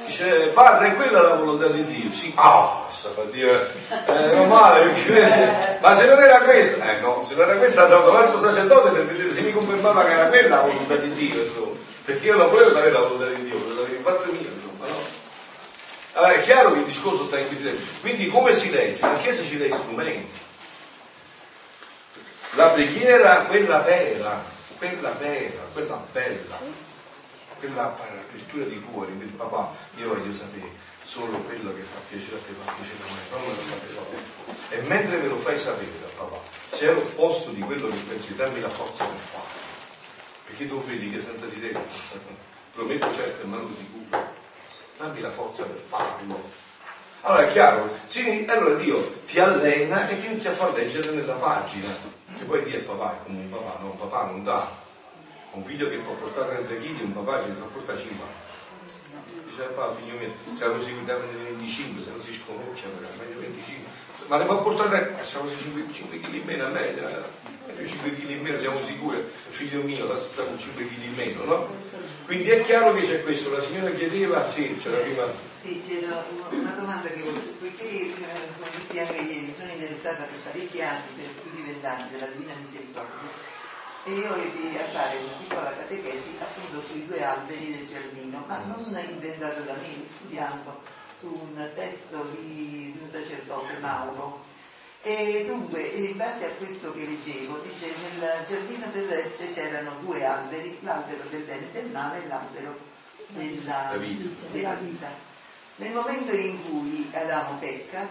Dice, 0.06 0.48
padre, 0.54 0.90
è 0.90 0.96
quella 0.96 1.22
la 1.22 1.36
volontà 1.36 1.68
di 1.68 1.86
Dio? 1.86 2.12
Sì, 2.12 2.32
ah, 2.36 2.86
fa 2.90 3.24
dire, 3.32 3.72
eh, 3.90 4.36
non 4.36 4.48
male, 4.48 4.90
perché, 4.90 5.78
ma 5.80 5.96
se 5.96 6.06
non 6.06 6.22
era 6.22 6.40
questa, 6.40 6.92
eh 6.92 7.00
no, 7.00 7.24
se 7.24 7.36
non 7.36 7.50
era 7.50 7.58
questa 7.58 7.84
andavo 7.84 8.16
al 8.18 8.42
sacerdote 8.42 8.92
per 8.92 9.06
vedere 9.06 9.32
se 9.32 9.42
mi 9.42 9.54
confermava 9.54 10.06
che 10.06 10.12
era 10.12 10.26
quella 10.26 10.56
la 10.58 10.62
volontà 10.62 10.96
di 10.96 11.14
Dio, 11.14 11.42
insomma. 11.42 11.78
Perché 12.06 12.26
io 12.26 12.36
non 12.36 12.50
volevo 12.50 12.72
sapere 12.72 12.92
la 12.92 13.00
volontà 13.00 13.28
di 13.28 13.44
Dio, 13.44 13.58
volevo 13.58 13.80
sapere 13.80 13.98
il 13.98 14.04
fatto 14.04 14.32
mio, 14.32 14.50
insomma, 14.54 14.88
no? 14.88 14.98
Allora 16.14 16.34
è 16.34 16.42
chiaro 16.42 16.74
che 16.74 16.80
il 16.80 16.86
discorso 16.86 17.26
sta 17.26 17.40
in 17.40 17.48
questi 17.48 17.64
tempi. 17.64 17.84
Quindi 18.02 18.28
come 18.28 18.54
si 18.54 18.72
legge? 18.72 19.02
La 19.02 19.16
Chiesa 19.16 19.42
ci 19.42 19.58
dà 19.58 19.74
strumenti. 19.74 20.42
La 22.56 22.68
preghiera, 22.68 23.46
quella 23.48 23.80
vera, 23.80 24.44
quella 24.78 25.16
vera, 25.18 25.62
quella 25.72 26.06
bella, 26.12 26.60
quella 27.64 27.96
apertura 27.96 28.66
di 28.66 28.80
cuore, 28.82 29.12
il 29.12 29.28
papà, 29.30 29.72
io 29.96 30.10
voglio 30.10 30.34
sapere 30.34 30.68
solo 31.02 31.38
quello 31.40 31.74
che 31.74 31.82
fa 31.82 32.00
piacere 32.10 32.36
a 32.36 32.40
te, 32.40 32.54
fa 32.62 32.72
piacere 32.74 32.98
a 33.00 33.14
me, 33.14 33.20
non 33.32 33.42
me 33.42 33.56
lo 33.56 33.64
sapevo. 33.64 34.06
E 34.70 34.82
mentre 34.82 35.18
me 35.18 35.28
lo 35.28 35.38
fai 35.38 35.58
sapere, 35.58 35.92
papà, 36.18 36.40
se 36.68 36.90
è 36.90 36.94
l'opposto 36.94 37.52
di 37.52 37.62
quello 37.62 37.88
che 37.88 37.96
pensi, 38.08 38.36
dammi 38.36 38.60
la 38.60 38.70
forza 38.70 39.06
per 39.06 39.16
farlo. 39.16 39.72
Perché 40.46 40.68
tu 40.68 40.84
vedi 40.84 41.10
che 41.10 41.22
senza 41.22 41.46
di 41.46 41.62
te, 41.62 41.78
prometto 42.74 43.14
certo 43.14 43.44
e 43.44 43.46
mando 43.46 43.74
sicuro, 43.78 44.28
dammi 44.98 45.22
la 45.22 45.32
forza 45.32 45.64
per 45.64 45.78
farlo. 45.78 46.62
Allora 47.22 47.48
è 47.48 47.48
chiaro, 47.48 47.98
sì, 48.08 48.46
allora 48.50 48.76
Dio 48.76 49.22
ti 49.26 49.40
allena 49.40 50.10
e 50.10 50.18
ti 50.18 50.26
inizia 50.26 50.52
a 50.52 50.54
far 50.54 50.74
leggere 50.74 51.12
nella 51.12 51.36
pagina 51.36 51.88
che 52.38 52.44
poi 52.44 52.62
Dio 52.64 52.80
è 52.80 52.82
papà, 52.82 53.14
è 53.14 53.24
come 53.24 53.40
un 53.40 53.50
papà, 53.50 53.80
no? 53.80 53.92
Papà 53.92 54.26
non 54.26 54.44
dà. 54.44 54.83
Un 55.54 55.64
figlio 55.64 55.88
che 55.88 55.98
può 55.98 56.14
portare 56.14 56.66
30 56.66 56.76
kg, 56.76 57.02
un 57.04 57.14
papà 57.14 57.42
ce 57.42 57.50
ne 57.50 57.56
fa 57.56 57.66
portare 57.66 58.00
50. 58.00 58.26
Dice 59.46 59.62
papà, 59.74 59.94
figlio 59.94 60.18
mio, 60.18 60.34
se 60.52 60.66
la 60.66 60.74
così 60.74 60.94
guidare 60.94 61.26
nelle 61.26 61.50
25, 61.52 62.02
se 62.02 62.10
non 62.10 62.22
si 62.22 62.34
scomocchia, 62.34 62.90
meglio 62.90 63.40
25. 63.40 63.92
Ma 64.28 64.38
ne 64.38 64.46
può 64.46 64.64
portare 64.64 65.14
3, 65.14 65.24
siamo 65.24 65.48
5, 65.48 65.86
5 65.92 66.20
kg 66.20 66.34
in 66.34 66.44
meno, 66.46 66.66
a 66.66 66.70
meglio, 66.70 67.08
eh? 67.08 67.72
più 67.74 67.86
5 67.86 68.16
kg 68.16 68.30
in 68.30 68.42
meno, 68.42 68.58
siamo 68.58 68.82
sicuri, 68.82 69.24
figlio 69.50 69.84
mio, 69.84 70.08
la 70.08 70.18
sta 70.18 70.44
con 70.44 70.58
5 70.58 70.88
kg 70.88 71.04
in 71.04 71.14
meno, 71.14 71.44
no? 71.44 71.68
Quindi 72.26 72.50
è 72.50 72.62
chiaro 72.62 72.94
che 72.96 73.06
c'è 73.06 73.22
questo, 73.22 73.52
la 73.52 73.62
signora 73.62 73.92
chiedeva, 73.92 74.48
sì, 74.48 74.76
c'era 74.76 74.98
prima. 74.98 75.26
Sì, 75.62 75.84
c'era 75.86 76.24
una 76.50 76.72
domanda 76.72 77.08
che 77.08 77.20
volevo, 77.20 77.40
poiché 77.60 77.84
eh, 77.84 78.14
come 78.58 78.70
dissi 78.76 79.00
anche 79.00 79.22
ieri, 79.22 79.54
sono 79.58 79.72
interessata 79.72 80.24
per 80.24 80.40
parecchi 80.44 80.82
anni, 80.82 81.04
per 81.16 81.30
più 81.42 81.52
di 81.56 81.62
vent'anni, 81.62 82.10
della 82.12 82.26
Divina 82.26 82.54
Misericordia, 82.58 83.13
e 84.06 84.12
io 84.12 84.36
ebbi 84.36 84.78
a 84.78 84.84
fare 84.84 85.18
una 85.18 85.32
piccola 85.40 85.76
catechesi 85.76 86.36
appunto 86.40 86.82
sui 86.86 87.06
due 87.06 87.24
alberi 87.24 87.72
del 87.72 87.88
giardino, 87.88 88.44
ma 88.48 88.58
non 88.66 88.84
inventata 89.10 89.62
da 89.62 89.74
me, 89.76 90.06
studiando 90.06 90.82
su 91.18 91.32
un 91.32 91.70
testo 91.74 92.30
di, 92.32 92.92
di 92.92 93.00
un 93.02 93.10
sacerdote 93.10 93.78
Mauro. 93.80 94.44
E 95.02 95.46
dunque, 95.48 95.82
in 95.82 96.18
base 96.18 96.46
a 96.46 96.50
questo 96.50 96.94
che 96.94 97.06
leggevo, 97.06 97.60
dice 97.60 97.94
nel 98.20 98.46
giardino 98.48 98.90
terrestre 98.92 99.54
c'erano 99.54 99.92
due 100.02 100.26
alberi, 100.26 100.78
l'albero 100.82 101.24
del 101.30 101.42
bene 101.42 101.68
e 101.68 101.72
del 101.72 101.92
male 101.92 102.24
e 102.24 102.28
l'albero 102.28 102.78
della 103.28 103.96
vita. 103.98 104.28
della 104.52 104.74
vita. 104.76 105.32
Nel 105.78 105.92
momento 105.92 106.34
in 106.34 106.62
cui 106.66 107.10
Adamo 107.14 107.58
pecca, 107.58 108.08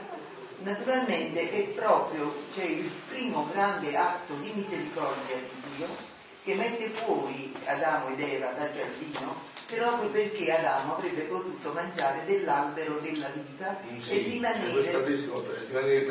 naturalmente 0.63 1.51
è 1.51 1.63
proprio 1.69 2.35
cioè, 2.55 2.65
il 2.65 2.91
primo 3.09 3.47
grande 3.53 3.97
atto 3.97 4.35
di 4.35 4.53
misericordia 4.55 5.37
di 5.37 5.62
Dio 5.77 6.11
che 6.45 6.55
mette 6.55 6.89
fuori 6.89 7.55
Adamo 7.65 8.09
ed 8.09 8.21
Eva 8.21 8.51
dal 8.53 8.73
giardino 8.73 9.52
proprio 9.77 10.09
perché 10.11 10.53
Adamo 10.53 10.97
avrebbe 10.97 11.23
potuto 11.23 11.73
mangiare 11.73 12.21
dell'albero 12.27 12.99
della 13.01 13.29
vita 13.33 13.81
Mm, 13.93 13.97
Sì, 13.99 14.13
e 14.27 14.29
rimanere 14.31 14.83
cioè 14.83 15.03
questo 15.03 15.45
rimanere 15.69 16.05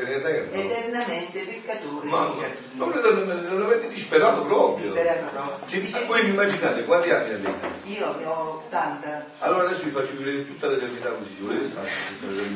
eternamente 0.52 1.40
peccatore 1.42 2.08
Ma 2.08 2.24
nel 2.24 2.34
giardino. 2.40 3.26
non, 3.26 3.46
non 3.50 3.62
avete 3.64 3.88
disperato 3.90 4.42
proprio. 4.44 4.86
Disperato 4.86 5.26
proprio. 5.32 5.68
Cioè, 5.68 5.80
Dice- 5.82 6.06
voi 6.06 6.22
vi 6.24 6.30
immaginate 6.30 6.84
quanti 6.86 7.10
anni 7.12 7.34
avete? 7.34 7.70
Io 7.86 8.16
ne 8.18 8.26
ho 8.26 8.64
80, 8.68 9.26
Allora 9.40 9.64
adesso 9.68 9.84
vi 9.84 9.90
faccio 9.92 10.18
vedere 10.18 10.46
tutta 10.46 10.68
l'eternità 10.68 11.10
così, 11.10 11.36
volete 11.40 11.66
stare 11.66 11.90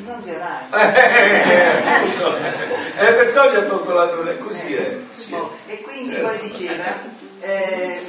non 0.05 0.23
si 0.23 0.29
mai. 0.31 0.63
Eh, 2.97 3.13
perciò 3.13 3.51
gli 3.51 3.55
ha 3.55 3.63
tolto 3.63 3.91
l'albero 3.93 4.23
del 4.23 4.37
così 4.39 4.73
è. 4.73 4.97
Sì, 5.11 5.33
è. 5.33 5.35
Boh, 5.37 5.51
E 5.67 5.81
quindi 5.81 6.13
Certo. 6.13 6.27
poi 6.27 6.49
diceva, 6.49 6.83
eh, 7.41 7.99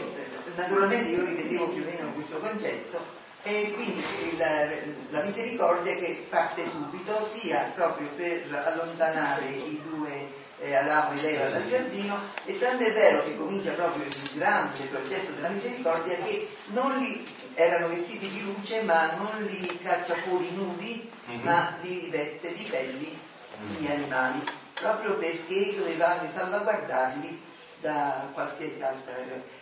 naturalmente 0.55 1.11
io 1.11 1.25
ripetevo 1.25 1.69
più 1.69 1.83
o 1.83 1.85
meno 1.85 1.96
questo 2.37 2.41
concetto, 2.41 3.05
e 3.43 3.73
quindi 3.75 4.03
il- 4.33 4.95
la 5.11 5.23
misericordia 5.23 5.95
che 5.95 6.27
parte 6.29 6.65
subito 6.69 7.29
sia 7.33 7.71
proprio 7.75 8.09
per 8.17 8.43
allontanare 8.67 9.45
i 9.47 9.81
due 9.89 10.45
eh, 10.59 10.75
Adamo 10.75 11.13
ed 11.13 11.23
Eva 11.25 11.49
dal 11.51 11.69
giardino 11.69 12.19
e 12.47 12.59
tanto 12.59 12.83
è 12.83 12.93
vero 12.93 13.23
che 13.23 13.37
comincia 13.37 13.73
proprio 13.73 14.05
il 14.07 14.31
grande 14.33 14.85
progetto 14.87 15.33
della 15.33 15.49
misericordia 15.51 16.17
che 16.25 16.49
non 16.69 16.97
li 16.99 17.23
erano 17.55 17.89
vestiti 17.89 18.29
di 18.31 18.43
luce 18.43 18.81
ma 18.83 19.13
non 19.19 19.45
li 19.45 19.79
caccia 19.83 20.15
fuori 20.15 20.51
nudi 20.55 21.09
Mhm. 21.27 21.41
ma 21.43 21.77
li 21.83 21.99
riveste 22.05 22.55
di 22.55 22.63
pelli 22.65 23.19
di 23.79 23.87
animali 23.87 24.43
proprio 24.73 25.19
perché 25.19 25.75
dovevano 25.77 26.27
salvaguardarli 26.35 27.43
da 27.81 28.29
qualsiasi 28.33 28.83
altra 28.83 29.13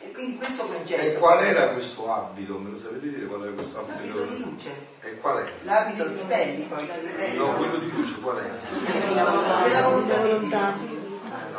e 0.00 0.10
quindi 0.12 0.36
questo 0.36 0.62
concetto 0.64 1.02
E 1.02 1.12
qual 1.14 1.42
era 1.44 1.68
questo 1.70 2.12
abito? 2.12 2.58
Me 2.58 2.70
lo 2.70 2.78
sapete 2.78 3.08
dire 3.08 3.26
qual 3.26 3.42
era 3.42 3.52
questo 3.52 3.78
abito? 3.80 4.18
l'abito 4.18 4.34
di 4.34 4.42
luce 4.42 4.70
E 5.02 5.16
qual 5.18 5.38
era? 5.38 5.50
l'abito 5.62 6.06
di 6.08 6.20
pelli 6.26 6.62
poi. 6.62 6.86
No, 7.36 7.54
quello 7.56 7.76
di 7.78 7.90
luce 7.90 8.14
qual 8.20 8.38
era? 8.38 8.56
della 9.64 9.88
volontà 9.88 10.16
di 10.22 10.86
Dio 10.88 11.02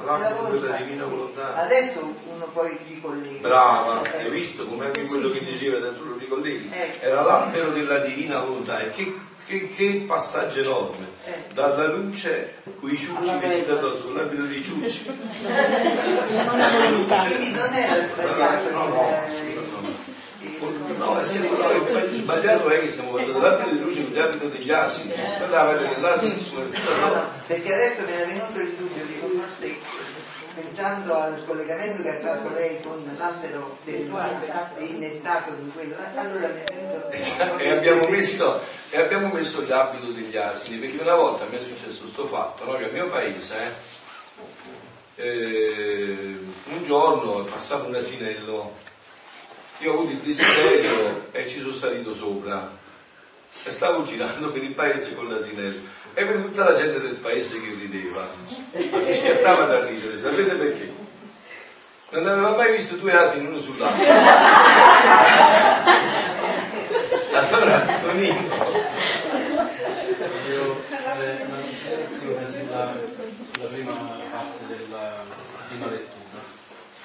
L'abito 0.05 0.59
della 0.59 0.75
divina 0.77 1.05
volontà. 1.05 1.55
adesso 1.55 1.99
uno 2.27 2.45
poi 2.53 2.77
ricollega 2.87 3.39
Brava, 3.47 4.01
hai 4.17 4.29
visto 4.29 4.65
come 4.67 4.85
anche 4.85 5.03
quello 5.05 5.29
che 5.31 5.43
diceva 5.43 5.77
adesso 5.77 6.03
lo 6.03 6.15
ricolleghi? 6.17 6.69
Ecco. 6.71 7.05
Era 7.05 7.21
l'albero 7.23 7.69
della 7.71 7.97
divina 7.99 8.39
volontà 8.39 8.79
e 8.81 8.91
che, 8.91 9.13
che, 9.45 9.69
che 9.75 10.03
passaggio 10.08 10.60
enorme! 10.60 11.05
Eh. 11.25 11.34
Dalla 11.53 11.88
luce 11.88 12.55
con 12.79 12.89
i 12.91 12.97
ciucci 12.97 13.38
vestiti 13.39 13.71
addosso, 13.71 14.13
l'abito 14.13 14.43
dei 14.43 14.63
ciucci. 14.63 15.05
quindi 17.27 17.51
non 17.53 17.73
era 17.73 17.95
sbagliato 17.95 18.71
No, 18.71 18.88
no, 18.88 19.23
il- 19.29 19.63
No, 20.97 21.19
è 21.19 21.25
sempre 21.25 21.58
no, 21.58 22.08
sbagliato 22.12 22.69
è 22.69 22.79
che 22.79 22.89
siamo 22.89 23.12
passati 23.12 23.31
dall'abito 23.34 23.69
di 23.71 23.79
luce 23.81 24.03
con 24.05 24.13
l'abito 24.13 24.47
degli 24.47 24.71
asini. 24.71 25.13
L'abito 25.49 25.99
No, 25.99 27.08
no, 27.13 27.23
perché 27.47 27.73
adesso 27.73 28.01
mi 28.05 28.12
era 28.12 28.25
venuto 28.25 28.60
il 28.60 28.69
dubbio, 28.77 29.03
forse 29.03 29.14
pensando 30.75 31.15
al 31.15 31.41
collegamento 31.45 32.01
che 32.01 32.09
ha 32.09 32.19
fatto 32.19 32.53
lei 32.53 32.81
con 32.81 33.01
l'albero 33.17 33.77
del 33.85 34.11
innestato 34.77 35.51
di 35.61 35.71
quello, 35.71 35.95
allora 36.15 36.49
mi 36.49 36.59
è 36.59 36.73
venuto 36.73 37.57
e 37.57 37.69
abbiamo 37.69 38.05
messo, 38.09 38.61
e 38.89 38.99
abbiamo 38.99 39.29
messo 39.29 39.65
l'abito 39.65 40.07
degli 40.07 40.35
asini 40.35 40.79
perché 40.79 41.01
una 41.01 41.15
volta 41.15 41.45
mi 41.49 41.57
è 41.57 41.61
successo 41.61 42.01
questo 42.01 42.27
fatto 42.27 42.65
no? 42.65 42.73
che 42.73 42.83
al 42.83 42.91
mio 42.91 43.07
paese 43.07 43.55
eh, 45.15 46.39
un 46.65 46.83
giorno 46.83 47.45
è 47.45 47.49
passato 47.49 47.88
un 47.88 47.95
asinello. 47.95 48.73
Io 49.79 49.91
ho 49.91 49.93
avuto 49.93 50.11
il 50.11 50.17
desiderio 50.17 51.27
e 51.31 51.47
ci 51.47 51.59
sono 51.59 51.71
salito 51.71 52.13
sopra. 52.13 52.69
E 53.63 53.71
stavo 53.71 54.03
girando 54.03 54.51
per 54.51 54.61
il 54.61 54.73
paese 54.73 55.15
con 55.15 55.29
l'asinello 55.29 55.94
e 56.17 56.25
per 56.25 56.38
tutta 56.38 56.63
la 56.63 56.73
gente 56.73 57.01
del 57.01 57.15
paese 57.15 57.62
che 57.62 57.75
rideva 57.78 58.25
ma 58.91 59.04
ci 59.04 59.13
schiattava 59.13 59.65
da 59.65 59.86
ridere 59.86 60.17
sapete 60.17 60.56
perché? 60.56 60.89
non 62.12 62.28
aveva 62.28 62.56
mai 62.56 62.71
visto 62.71 62.95
due 62.95 63.12
asini 63.12 63.47
uno 63.47 63.60
sull'altro 63.60 64.06
allora 67.34 67.80
Tonino 68.01 68.93
Voglio 70.17 70.75
fare 70.75 71.45
una 71.45 71.60
considerazione 71.60 72.47
sulla, 72.47 72.93
sulla 73.51 73.67
prima 73.67 73.93
parte 74.32 74.65
della 74.67 75.23
prima 75.67 75.88
lettura, 75.88 76.39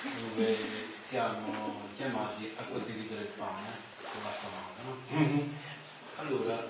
dove 0.02 0.56
siamo 0.96 1.88
chiamati 1.96 2.52
a 2.56 2.62
condividere 2.70 3.22
il 3.22 3.28
pane 3.36 3.68
con 4.12 4.22
l'acqua 4.22 4.48
amata. 4.48 4.80
No? 4.84 5.48
Allora, 6.16 6.64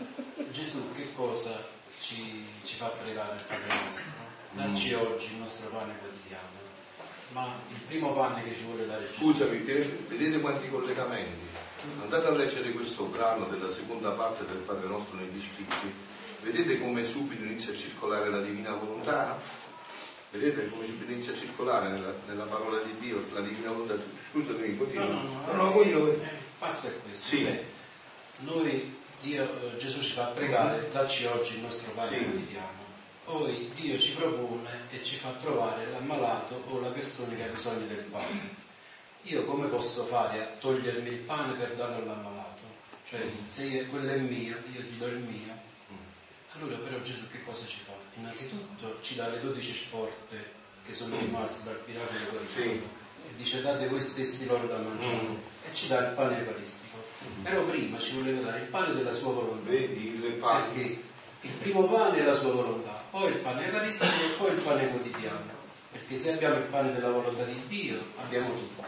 Gesù 0.50 0.92
che 0.94 1.12
cosa 1.14 1.78
ci, 2.10 2.44
ci 2.64 2.74
fa 2.74 2.86
pregare 2.86 3.36
il 3.36 3.42
Padre 3.46 3.66
nostro? 3.66 4.28
Dacci 4.50 4.94
mm. 4.94 4.98
oggi 4.98 5.26
il 5.32 5.38
nostro 5.38 5.68
pane 5.68 5.94
quotidiano. 5.98 6.58
Ma 7.32 7.46
il 7.70 7.80
primo 7.86 8.12
pane 8.12 8.42
che 8.42 8.52
ci 8.52 8.64
vuole 8.64 8.86
dare 8.86 9.06
Gesù. 9.06 9.30
Scusami, 9.30 9.58
vedete 9.58 10.40
quanti 10.40 10.68
collegamenti? 10.68 11.48
Andate 12.02 12.26
a 12.26 12.30
leggere 12.32 12.70
questo 12.70 13.04
brano 13.04 13.46
della 13.46 13.70
seconda 13.70 14.10
parte 14.10 14.44
del 14.44 14.56
Padre 14.56 14.88
nostro 14.88 15.16
negli 15.16 15.40
scritti. 15.40 15.94
Vedete 16.42 16.80
come 16.80 17.04
subito 17.04 17.44
inizia 17.44 17.72
a 17.72 17.76
circolare 17.76 18.28
la 18.28 18.40
divina 18.40 18.72
volontà? 18.72 19.38
Vedete 20.30 20.68
come 20.68 20.86
inizia 20.86 21.32
a 21.32 21.36
circolare 21.36 21.90
nella, 21.90 22.12
nella, 22.26 22.44
parola 22.44 22.80
di 22.80 22.94
Dio 22.98 23.24
la 23.32 23.40
divina 23.40 23.70
volontà? 23.70 23.96
Scusami, 24.32 24.76
continua. 24.76 25.04
No, 25.04 25.12
no, 25.12 25.22
no, 25.22 25.72
no, 25.72 25.84
no, 25.84 25.98
no, 25.98 26.14
passa 26.58 26.88
a 26.88 26.92
questo. 27.04 27.36
Sì. 27.36 27.44
Cioè, 27.44 27.64
noi, 28.40 28.98
Dio, 29.20 29.42
eh, 29.42 29.76
Gesù 29.76 30.00
ci 30.00 30.12
fa 30.12 30.24
pregare, 30.26 30.88
dacci 30.90 31.26
oggi 31.26 31.54
il 31.54 31.60
nostro 31.60 31.90
pane 31.92 32.16
sì. 32.16 32.24
quotidiano. 32.24 32.78
Poi 33.24 33.70
Dio 33.74 33.98
ci 33.98 34.14
propone 34.14 34.70
e 34.90 35.04
ci 35.04 35.16
fa 35.16 35.30
trovare 35.40 35.86
l'ammalato 35.90 36.64
o 36.68 36.80
la 36.80 36.88
persona 36.88 37.34
che 37.36 37.44
ha 37.44 37.52
bisogno 37.52 37.86
del 37.86 38.04
pane. 38.10 38.68
Io 39.24 39.44
come 39.44 39.66
posso 39.68 40.06
fare 40.06 40.40
a 40.40 40.46
togliermi 40.58 41.08
il 41.08 41.18
pane 41.18 41.52
per 41.52 41.74
darlo 41.74 41.96
all'ammalato? 41.96 42.62
Cioè, 43.04 43.20
se 43.44 43.86
quello 43.88 44.10
è 44.10 44.16
mio, 44.16 44.56
io 44.72 44.80
gli 44.80 44.96
do 44.96 45.06
il 45.06 45.18
mio. 45.18 45.68
Allora 46.52 46.76
però 46.78 47.00
Gesù 47.00 47.28
che 47.30 47.42
cosa 47.42 47.66
ci 47.66 47.80
fa? 47.80 47.92
Innanzitutto 48.14 48.98
ci 49.00 49.14
dà 49.14 49.28
le 49.28 49.40
dodici 49.40 49.74
sforte 49.74 50.58
che 50.84 50.92
sono 50.92 51.18
rimaste 51.18 51.70
dal 51.70 51.78
pirata 51.84 52.12
eucaristico 52.16 52.68
sì. 52.68 53.28
e 53.28 53.36
dice 53.36 53.62
date 53.62 53.88
voi 53.88 54.00
stessi 54.00 54.46
loro 54.46 54.66
da 54.66 54.78
mangiare 54.78 55.22
mm. 55.22 55.34
e 55.64 55.74
ci 55.74 55.86
dà 55.88 56.08
il 56.08 56.14
pane 56.14 56.38
eucaristico. 56.38 56.89
Però 57.42 57.62
prima 57.62 57.98
ci 57.98 58.16
voleva 58.16 58.40
dare 58.40 58.60
il 58.60 58.66
pane 58.66 58.94
della 58.94 59.12
sua 59.12 59.32
volontà. 59.32 59.70
Perché 59.70 60.98
il 61.42 61.50
primo 61.60 61.84
pane 61.84 62.18
è 62.18 62.24
la 62.24 62.34
sua 62.34 62.52
volontà, 62.52 63.02
poi 63.10 63.30
il 63.30 63.38
pane 63.38 63.66
eucaristico 63.66 64.24
e 64.24 64.28
poi 64.36 64.52
il 64.52 64.60
pane 64.60 64.88
quotidiano. 64.88 65.58
Perché 65.92 66.16
se 66.16 66.32
abbiamo 66.32 66.56
il 66.56 66.62
pane 66.62 66.92
della 66.92 67.10
volontà 67.10 67.44
di 67.44 67.62
Dio 67.66 67.98
abbiamo 68.22 68.48
tutto. 68.48 68.84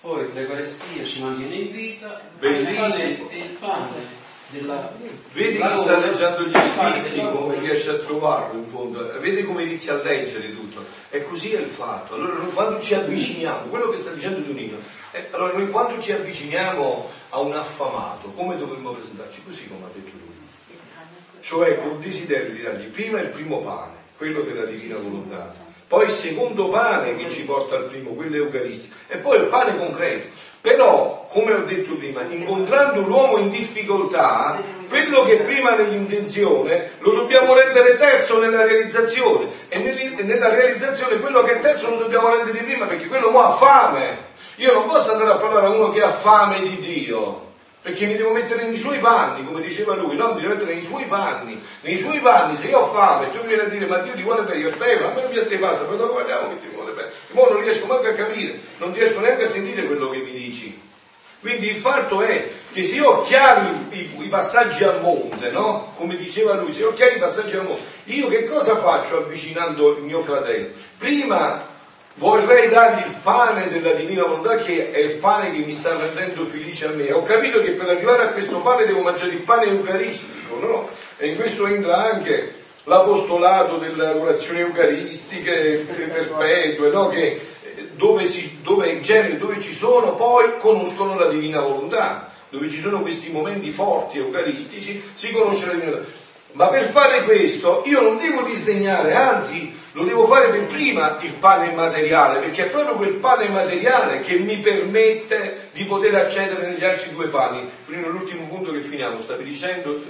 Poi 0.00 0.32
l'Eucaristia 0.32 1.04
ci 1.04 1.22
mantiene 1.22 1.54
in 1.54 1.72
vita 1.72 2.20
Bellissimo. 2.38 3.28
e 3.28 3.38
il 3.38 3.56
pane 3.58 4.18
della, 4.50 4.92
vedi 5.32 5.58
che 5.58 5.76
sta 5.76 5.98
leggendo 5.98 6.42
gli 6.42 6.52
scritti 6.52 7.20
come 7.30 7.58
riesce 7.60 7.90
a 7.90 7.94
trovarlo 7.94 8.58
in 8.58 8.68
fondo 8.68 9.12
vedi 9.20 9.44
come 9.44 9.62
inizia 9.62 9.94
a 9.94 10.02
leggere 10.02 10.52
tutto 10.52 10.84
e 11.10 11.22
così 11.22 11.52
è 11.52 11.60
il 11.60 11.66
fatto 11.66 12.14
allora 12.14 12.34
quando 12.52 12.80
ci 12.80 12.94
avviciniamo 12.94 13.68
quello 13.68 13.88
che 13.90 13.96
sta 13.96 14.10
dicendo 14.10 14.40
Donino 14.40 14.76
eh, 15.12 15.28
allora 15.30 15.52
noi 15.52 15.70
quando 15.70 16.00
ci 16.00 16.12
avviciniamo 16.12 17.10
a 17.30 17.38
un 17.38 17.52
affamato. 17.52 18.28
Come 18.30 18.56
dovremmo 18.56 18.90
presentarci? 18.90 19.42
Così 19.44 19.68
come 19.68 19.86
ha 19.86 19.90
detto 19.92 20.10
lui. 20.12 20.28
Cioè 21.40 21.80
col 21.80 21.98
desiderio 21.98 22.52
di 22.52 22.62
dargli 22.62 22.86
prima 22.86 23.20
il 23.20 23.28
primo 23.28 23.60
pane 23.60 23.98
quello 24.20 24.42
della 24.42 24.64
divina 24.64 24.98
volontà. 24.98 25.50
poi 25.88 26.04
il 26.04 26.10
secondo 26.10 26.68
pane 26.68 27.16
che 27.16 27.30
ci 27.30 27.42
porta 27.44 27.76
al 27.76 27.86
primo, 27.86 28.10
quello 28.10 28.36
eucaristico, 28.36 28.94
e 29.08 29.16
poi 29.16 29.38
il 29.38 29.46
pane 29.46 29.78
concreto. 29.78 30.28
Però, 30.60 31.26
come 31.30 31.54
ho 31.54 31.64
detto 31.64 31.94
prima, 31.94 32.20
incontrando 32.28 33.00
l'uomo 33.00 33.38
in 33.38 33.48
difficoltà, 33.48 34.62
quello 34.88 35.24
che 35.24 35.36
prima 35.36 35.74
nell'intenzione 35.74 36.90
lo 36.98 37.12
dobbiamo 37.12 37.54
rendere 37.54 37.94
terzo 37.94 38.38
nella 38.38 38.64
realizzazione. 38.64 39.48
E 39.68 39.78
nella 40.22 40.50
realizzazione 40.50 41.18
quello 41.18 41.42
che 41.42 41.54
è 41.54 41.58
terzo 41.60 41.88
lo 41.88 41.96
dobbiamo 41.96 42.28
rendere 42.28 42.62
prima 42.62 42.84
perché 42.84 43.06
quello 43.06 43.30
mo 43.30 43.40
ha 43.40 43.48
fame. 43.48 44.28
Io 44.60 44.74
non 44.74 44.86
posso 44.86 45.12
andare 45.12 45.30
a 45.30 45.36
parlare 45.36 45.66
a 45.66 45.70
uno 45.70 45.88
che 45.88 46.02
ha 46.02 46.10
fame 46.10 46.60
di 46.60 46.78
Dio 46.80 47.48
perché 47.80 48.04
mi 48.04 48.14
devo 48.14 48.30
mettere 48.30 48.64
nei 48.64 48.76
suoi 48.76 48.98
panni, 48.98 49.42
come 49.42 49.62
diceva 49.62 49.94
lui, 49.94 50.14
no? 50.16 50.34
Mi 50.34 50.42
devo 50.42 50.52
mettere 50.52 50.74
nei 50.74 50.84
suoi 50.84 51.04
panni, 51.04 51.58
nei 51.80 51.96
suoi 51.96 52.18
panni, 52.18 52.54
se 52.56 52.66
io 52.66 52.78
ho 52.78 52.92
fame 52.92 53.32
tu 53.32 53.40
mi 53.40 53.46
vieni 53.46 53.62
a 53.62 53.68
dire 53.68 53.86
ma 53.86 53.96
Dio 53.98 54.12
ti 54.12 54.20
vuole 54.20 54.42
bene, 54.42 54.60
io 54.60 54.68
aspetta, 54.68 55.06
a 55.06 55.14
me 55.14 55.22
non 55.22 55.30
piace 55.30 55.56
pasta, 55.56 55.84
poi 55.84 55.96
dopo 55.96 56.12
guardiamo 56.12 56.48
che 56.50 56.60
ti 56.60 56.74
vuole 56.74 56.92
bene. 56.92 57.08
Ora 57.32 57.54
non 57.54 57.62
riesco 57.62 57.86
manco 57.86 58.06
a 58.06 58.12
capire, 58.12 58.60
non 58.76 58.92
riesco 58.92 59.20
neanche 59.20 59.44
a 59.44 59.48
sentire 59.48 59.86
quello 59.86 60.10
che 60.10 60.18
mi 60.18 60.32
dici. 60.32 60.78
Quindi 61.40 61.68
il 61.68 61.76
fatto 61.76 62.20
è 62.20 62.50
che 62.70 62.82
se 62.82 62.96
io 62.96 63.08
ho 63.08 63.22
chiari 63.22 63.66
i, 63.92 64.10
i, 64.18 64.28
passaggi 64.28 64.84
a 64.84 64.98
monte, 65.00 65.50
no? 65.50 65.94
Come 65.96 66.16
diceva 66.16 66.52
lui, 66.56 66.70
se 66.74 66.80
io 66.80 66.90
ho 66.90 66.92
chiari 66.92 67.16
i 67.16 67.18
passaggi 67.18 67.56
a 67.56 67.62
monte, 67.62 67.80
io 68.04 68.28
che 68.28 68.44
cosa 68.44 68.76
faccio 68.76 69.16
avvicinando 69.16 69.96
il 69.96 70.02
mio 70.02 70.20
fratello? 70.20 70.68
Prima 70.98 71.69
vorrei 72.14 72.68
dargli 72.68 73.06
il 73.06 73.16
pane 73.22 73.68
della 73.68 73.92
divina 73.92 74.24
volontà 74.24 74.56
che 74.56 74.90
è 74.90 74.98
il 74.98 75.16
pane 75.16 75.52
che 75.52 75.58
mi 75.58 75.72
sta 75.72 75.96
rendendo 75.96 76.44
felice 76.44 76.86
a 76.86 76.90
me. 76.90 77.12
Ho 77.12 77.22
capito 77.22 77.60
che 77.62 77.70
per 77.70 77.88
arrivare 77.88 78.24
a 78.24 78.28
questo 78.28 78.58
pane 78.58 78.84
devo 78.84 79.00
mangiare 79.00 79.30
il 79.30 79.38
pane 79.38 79.66
eucaristico, 79.66 80.58
no? 80.58 80.88
E 81.16 81.28
in 81.28 81.36
questo 81.36 81.66
entra 81.66 82.10
anche 82.12 82.54
l'apostolato 82.84 83.76
delle 83.76 84.06
adorazioni 84.06 84.60
eucaristiche 84.60 85.86
perpetue, 85.86 86.90
no? 86.90 87.08
Che 87.08 87.40
dove, 87.94 88.26
si, 88.26 88.58
dove 88.62 88.90
in 88.90 89.02
genere 89.02 89.36
dove 89.38 89.60
ci 89.60 89.74
sono 89.74 90.14
poi 90.14 90.56
conoscono 90.58 91.18
la 91.18 91.26
divina 91.26 91.60
volontà, 91.60 92.32
dove 92.48 92.68
ci 92.68 92.80
sono 92.80 93.02
questi 93.02 93.30
momenti 93.30 93.70
forti 93.70 94.18
eucaristici 94.18 95.02
si 95.12 95.30
conosce 95.30 95.66
la 95.66 95.72
divina 95.74 95.90
volontà. 95.90 96.18
Ma 96.52 96.66
per 96.66 96.84
fare 96.84 97.24
questo 97.24 97.82
io 97.84 98.00
non 98.00 98.16
devo 98.16 98.42
disdegnare, 98.42 99.14
anzi 99.14 99.72
lo 99.92 100.04
devo 100.04 100.26
fare 100.26 100.50
per 100.50 100.66
prima 100.66 101.18
il 101.20 101.32
pane 101.34 101.72
materiale, 101.72 102.38
perché 102.38 102.66
è 102.66 102.68
proprio 102.68 102.94
quel 102.94 103.14
pane 103.14 103.48
materiale 103.48 104.20
che 104.20 104.38
mi 104.38 104.58
permette 104.58 105.70
di 105.72 105.84
poter 105.84 106.14
accedere 106.14 106.70
negli 106.70 106.84
altri 106.84 107.10
due 107.10 107.26
pani. 107.26 107.68
Prima 107.86 108.06
l'ultimo 108.06 108.46
punto 108.46 108.70
che 108.70 108.82
finiamo, 108.82 109.20
stavi 109.20 109.42
dicendo? 109.42 110.00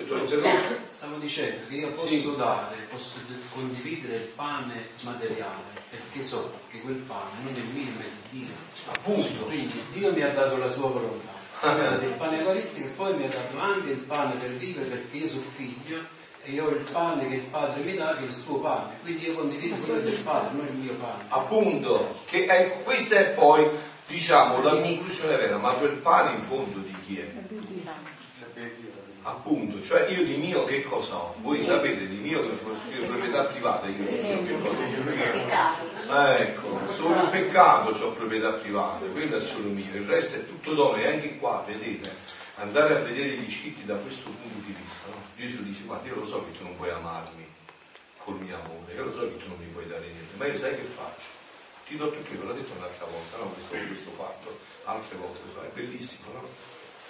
Stavo 0.88 1.16
dicendo 1.16 1.66
che 1.68 1.74
io 1.74 1.92
posso 1.92 2.08
sì. 2.08 2.34
dare, 2.36 2.76
posso 2.90 3.18
condividere 3.52 4.16
il 4.16 4.28
pane 4.34 4.88
materiale, 5.00 5.80
perché 5.88 6.22
so 6.22 6.60
che 6.68 6.80
quel 6.80 6.96
pane 6.96 7.30
non 7.42 7.54
è 7.54 7.72
mio, 7.72 7.90
ma 7.96 8.02
è 8.02 8.08
di 8.30 8.38
Dio. 8.40 8.54
Appunto. 8.92 9.44
Quindi 9.44 9.82
Dio 9.92 10.12
mi 10.12 10.22
ha 10.22 10.28
dato 10.28 10.58
la 10.58 10.68
sua 10.68 10.88
volontà. 10.88 11.38
Mi 11.62 11.68
ha 11.68 11.90
dato 11.90 12.04
il 12.04 12.12
pane 12.12 12.38
eucaristico 12.38 12.88
e 12.88 12.90
poi 12.92 13.14
mi 13.16 13.24
ha 13.24 13.28
dato 13.28 13.58
anche 13.58 13.90
il 13.90 13.98
pane 13.98 14.34
per 14.34 14.50
vivere 14.50 14.86
perché 14.86 15.16
io 15.16 15.28
sono 15.28 15.44
figlio 15.54 16.18
e 16.42 16.52
io 16.52 16.66
ho 16.66 16.70
il 16.70 16.86
pane 16.90 17.28
che 17.28 17.34
il 17.34 17.42
padre 17.42 17.82
mi 17.82 17.94
dà 17.94 18.14
che 18.14 18.24
è 18.24 18.26
il 18.26 18.34
suo 18.34 18.60
pane, 18.60 18.94
quindi 19.02 19.26
io 19.26 19.34
condivido 19.34 19.76
quello 19.76 20.00
del 20.00 20.20
padre, 20.22 20.56
non 20.56 20.66
il 20.66 20.74
mio 20.74 20.94
pane. 20.94 21.24
Appunto, 21.28 22.22
che 22.26 22.46
è, 22.46 22.82
questa 22.82 23.16
è 23.16 23.24
poi, 23.30 23.68
diciamo, 24.06 24.62
la 24.62 24.80
conclusione 24.80 25.36
vera, 25.36 25.58
ma 25.58 25.72
quel 25.74 25.92
pane 25.92 26.36
in 26.36 26.42
fondo 26.42 26.78
di 26.78 26.94
chi 27.04 27.18
è? 27.18 27.30
Appunto, 29.22 29.82
cioè 29.82 30.08
io 30.08 30.24
di 30.24 30.36
mio 30.36 30.64
che 30.64 30.82
cosa 30.82 31.14
ho? 31.14 31.34
Voi 31.42 31.62
sapete 31.62 32.08
di 32.08 32.16
mio 32.16 32.40
che 32.40 32.48
ho 32.48 33.06
proprietà 33.06 33.44
privata, 33.44 33.86
io 33.86 34.02
di 34.02 34.22
mio 34.22 34.42
che 34.44 34.58
cosa 34.60 34.78
ho? 36.08 36.26
Ecco, 36.38 36.80
solo 36.96 37.22
il 37.24 37.28
peccato 37.28 37.90
ho 37.90 38.12
proprietà 38.12 38.52
private, 38.52 39.10
quello 39.10 39.36
è 39.36 39.40
solo 39.40 39.68
mio, 39.68 39.84
il 39.92 40.06
resto 40.06 40.38
è 40.38 40.46
tutto 40.46 40.72
dono 40.72 40.96
e 40.96 41.06
anche 41.06 41.36
qua, 41.36 41.62
vedete, 41.66 42.10
andare 42.56 42.96
a 42.96 42.98
vedere 43.00 43.36
gli 43.36 43.50
scritti 43.50 43.84
da 43.84 43.94
questo 43.96 44.30
punto 44.30 44.64
di 44.64 44.72
vista? 44.72 44.99
Gesù 45.40 45.62
dice, 45.62 45.84
guarda, 45.84 46.06
io 46.06 46.16
lo 46.16 46.26
so 46.26 46.44
che 46.44 46.52
tu 46.52 46.64
non 46.64 46.76
puoi 46.76 46.90
amarmi 46.90 47.48
col 48.18 48.36
mio 48.36 48.56
amore, 48.56 48.92
io 48.92 49.04
lo 49.04 49.14
so 49.14 49.22
che 49.22 49.38
tu 49.38 49.48
non 49.48 49.56
mi 49.56 49.64
puoi 49.72 49.88
dare 49.88 50.06
niente, 50.06 50.36
ma 50.36 50.44
io 50.44 50.58
sai 50.58 50.76
che 50.76 50.82
faccio? 50.82 51.28
Ti 51.86 51.96
do 51.96 52.10
tutto 52.10 52.34
io, 52.34 52.44
l'ho 52.44 52.52
detto 52.52 52.74
un'altra 52.76 53.06
volta, 53.06 53.38
no? 53.38 53.46
questo, 53.46 53.86
questo 53.86 54.10
fatto, 54.10 54.60
altre 54.84 55.16
volte, 55.16 55.40
è 55.62 55.70
bellissimo, 55.72 56.32
no? 56.34 56.46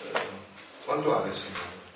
Eh, 0.04 0.20
quando 0.84 1.12
ha 1.12 1.22
adesso? 1.22 1.46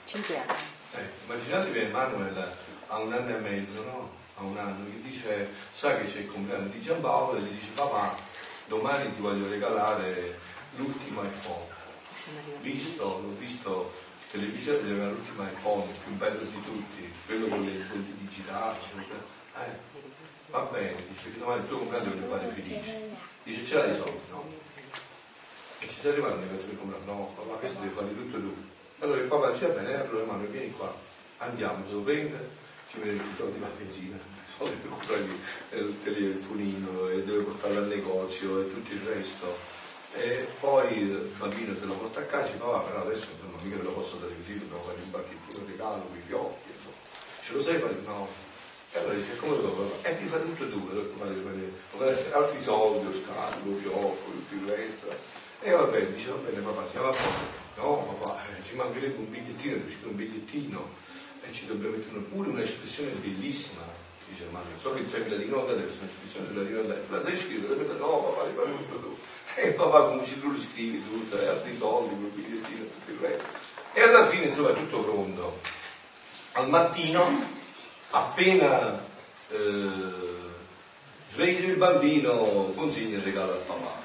Cinque 0.05 0.37
anni. 0.37 0.59
Eh, 0.97 1.09
immaginatevi 1.25 1.79
Emanuele 1.79 2.57
ha 2.88 2.99
un 2.99 3.12
anno 3.12 3.37
e 3.37 3.38
mezzo, 3.38 3.83
no? 3.85 4.11
Ha 4.37 4.42
un 4.42 4.59
anno, 4.59 4.85
che 4.87 5.03
dice, 5.03 5.49
sa 5.70 5.97
che 5.97 6.05
c'è 6.05 6.18
il 6.18 6.27
compleanno 6.27 6.66
di 6.66 6.81
Giampaolo 6.81 7.38
e 7.38 7.42
gli 7.42 7.53
dice, 7.53 7.68
papà, 7.75 8.16
domani 8.66 9.14
ti 9.14 9.20
voglio 9.20 9.49
regalare 9.49 10.37
l'ultimo 10.75 11.23
iPhone 11.23 11.75
visto, 12.61 13.05
l'ho 13.05 13.35
visto 13.38 13.92
televisione, 14.35 14.90
aveva 14.90 15.11
l'ultimo 15.11 15.44
iPhone, 15.44 15.85
il 15.85 15.99
più 16.03 16.12
bello 16.14 16.42
di 16.42 16.62
tutti, 16.64 17.12
quello 17.27 17.47
con 17.47 17.64
le 17.64 17.70
impronte 17.70 18.12
digitali, 18.18 18.79
eh, 19.62 19.79
va 20.51 20.61
bene, 20.73 21.07
dice 21.09 21.33
che 21.33 21.38
domani 21.38 21.61
il 21.61 21.68
tuo 21.68 21.79
compleanno 21.79 22.11
voglio 22.11 22.27
fare 22.27 22.49
felice. 22.49 23.01
Dice 23.44 23.64
ce 23.64 23.75
l'hai 23.77 23.92
i 23.92 23.94
soldi? 23.94 24.18
No. 24.31 24.44
E 25.79 25.88
ci 25.88 25.99
sei 26.01 26.12
arrivato 26.12 26.40
negozio 26.40 26.66
per 26.66 26.79
comprare, 26.79 27.05
no, 27.05 27.33
papà 27.37 27.55
questo 27.59 27.81
deve 27.81 27.94
fare 27.94 28.09
tutto 28.09 28.37
lui. 28.38 28.73
Allora 28.99 29.20
il 29.20 29.27
papà 29.29 29.51
dice, 29.51 29.66
bene, 29.68 30.01
allora 30.01 30.25
mamma 30.25 30.44
vieni 30.47 30.73
qua, 30.73 30.92
andiamo, 31.38 31.87
se 31.87 31.92
lo 31.92 32.01
prende, 32.01 32.49
ci 32.88 32.99
mette 32.99 33.23
i 33.23 33.37
soldi 33.37 33.61
la 33.61 33.70
benzina, 33.79 34.16
i 34.18 34.51
soldi 34.57 34.75
per 34.75 34.90
comprargli 34.90 35.38
il 35.75 35.97
telefonino 36.03 37.09
e 37.09 37.23
deve 37.23 37.44
portarlo 37.44 37.79
al 37.79 37.87
negozio 37.87 38.61
e 38.61 38.73
tutto 38.73 38.92
il 38.92 39.01
resto 39.01 39.73
e 40.16 40.46
poi 40.61 40.98
il 40.98 41.33
bambino 41.37 41.74
se 41.74 41.85
lo 41.85 41.94
porta 41.94 42.20
a 42.20 42.24
casa 42.24 42.53
e 42.53 42.57
papà 42.57 42.79
però 42.81 43.03
adesso 43.03 43.29
insomma, 43.33 43.62
mica 43.62 43.83
lo 43.83 43.92
posso 43.92 44.16
dare 44.16 44.35
così, 44.37 44.59
dobbiamo 44.59 44.85
fare 44.85 44.98
un 45.03 45.11
bacchettino 45.11 45.64
di 45.64 45.77
caldo, 45.77 46.07
con 46.07 46.16
i 46.16 46.22
fiocchi, 46.24 46.70
ce 47.42 47.53
lo 47.53 47.62
sai 47.62 47.79
fare? 47.79 47.96
No. 48.05 48.29
E 48.92 48.98
allora 48.98 49.14
dice, 49.14 49.37
come 49.38 49.57
lo 49.57 49.61
devo? 49.62 49.98
E 50.03 50.18
ti 50.18 50.24
fai 50.27 50.40
tutto 50.40 50.70
tu, 50.70 50.88
fare 51.18 52.33
altri 52.33 52.62
soldi, 52.62 53.05
lo 53.05 53.12
scarico, 53.12 53.74
fiocco, 53.74 54.31
tutto 54.31 54.55
il 54.55 54.70
resto. 54.70 55.09
E 55.61 55.70
va 55.72 55.85
bene, 55.85 56.12
dice 56.12 56.31
va 56.31 56.37
bene 56.37 56.61
papà, 56.61 56.88
si 56.88 56.96
va 56.96 57.11
bene. 57.11 57.62
No 57.77 58.16
papà, 58.20 58.44
eh, 58.44 58.62
ci 58.62 58.77
mancherebbe 58.77 59.16
un 59.16 59.31
bigliettino, 59.31 59.77
non 59.77 60.11
un 60.11 60.16
bigliettino 60.16 60.88
e 61.46 61.53
ci 61.53 61.66
dovrebbe 61.66 61.96
mettere 61.96 62.18
pure 62.20 62.48
un'espressione 62.48 63.11
bellissima 63.20 63.83
dice 64.27 64.44
ma 64.50 64.61
so 64.81 64.94
che 64.94 65.07
c'è 65.07 65.18
la 65.29 65.37
volontà 65.37 65.74
deve 65.74 65.88
essere 65.88 66.05
un'espressione 66.05 66.46
sulla 66.48 66.62
divina 66.62 66.83
volontà 66.83 67.16
la 67.16 67.22
sai 67.22 67.37
scrivere 67.37 67.98
no 67.98 68.33
papà 68.33 68.46
li 68.46 68.55
fai 68.55 68.77
tutto 68.77 68.96
tu 68.96 69.16
e 69.57 69.71
papà 69.71 70.05
come 70.05 70.25
ci 70.25 70.40
tu 70.40 70.51
lo 70.51 70.61
scrivi 70.61 71.03
tutto 71.05 71.40
e 71.40 71.47
altri 71.47 71.77
soldi 71.77 72.14
quel 72.17 72.31
bigliettino 72.31 72.85
tutto 72.85 73.11
il 73.11 73.19
resto. 73.21 73.45
E 73.93 74.03
alla 74.03 74.29
fine 74.29 74.47
insomma 74.47 74.71
è 74.71 74.75
tutto 74.75 74.99
pronto. 74.99 75.61
Al 76.53 76.69
mattino 76.69 77.47
appena 78.11 79.05
eh, 79.49 79.88
svegli 81.31 81.69
il 81.69 81.77
bambino 81.77 82.73
consegna 82.75 83.17
il 83.17 83.23
regalo 83.23 83.53
al 83.53 83.59
papà. 83.59 84.03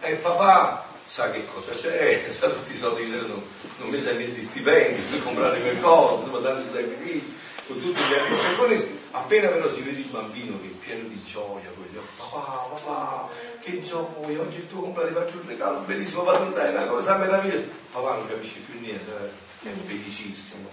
E 0.00 0.10
il 0.12 0.18
papà 0.18 0.86
sa 1.04 1.30
che 1.30 1.44
cosa 1.46 1.72
c'è, 1.72 2.26
sa 2.30 2.48
tutti 2.48 2.72
i 2.72 2.76
soldi 2.76 3.10
che 3.10 3.16
non, 3.16 3.42
non 3.78 3.88
mi 3.88 4.00
serve 4.00 4.26
mezzi 4.26 4.42
stipendi 4.42 5.00
per 5.02 5.22
comprare 5.22 5.60
quel 5.60 5.80
cose, 5.80 6.30
ma 6.30 6.38
tanti 6.38 6.68
sacrifici, 6.72 7.38
con 7.66 7.80
tutti 7.80 8.00
gli 8.00 8.14
altri 8.14 9.02
appena 9.10 9.48
però 9.48 9.70
si 9.70 9.82
vede 9.82 10.00
il 10.00 10.06
bambino 10.06 10.60
che 10.60 10.66
è 10.66 10.70
pieno 10.70 11.06
di 11.08 11.22
gioia, 11.22 11.70
quello, 11.76 12.02
papà, 12.16 12.68
papà, 12.74 13.28
che 13.64 13.80
gioia, 13.80 14.40
oggi 14.40 14.58
il 14.58 14.68
tuo 14.68 14.82
compleanno 14.82 15.08
ti 15.08 15.14
faccio 15.14 15.36
un 15.40 15.48
regalo 15.48 15.78
bellissimo, 15.80 16.22
non 16.24 16.52
sai 16.52 16.70
una 16.70 16.84
cosa 16.84 17.16
meravigliosa, 17.16 17.64
papà 17.92 18.16
non 18.16 18.28
capisce 18.28 18.60
più 18.60 18.78
niente, 18.78 19.10
eh, 19.10 19.68
è 19.70 19.72
felicissimo, 19.86 20.68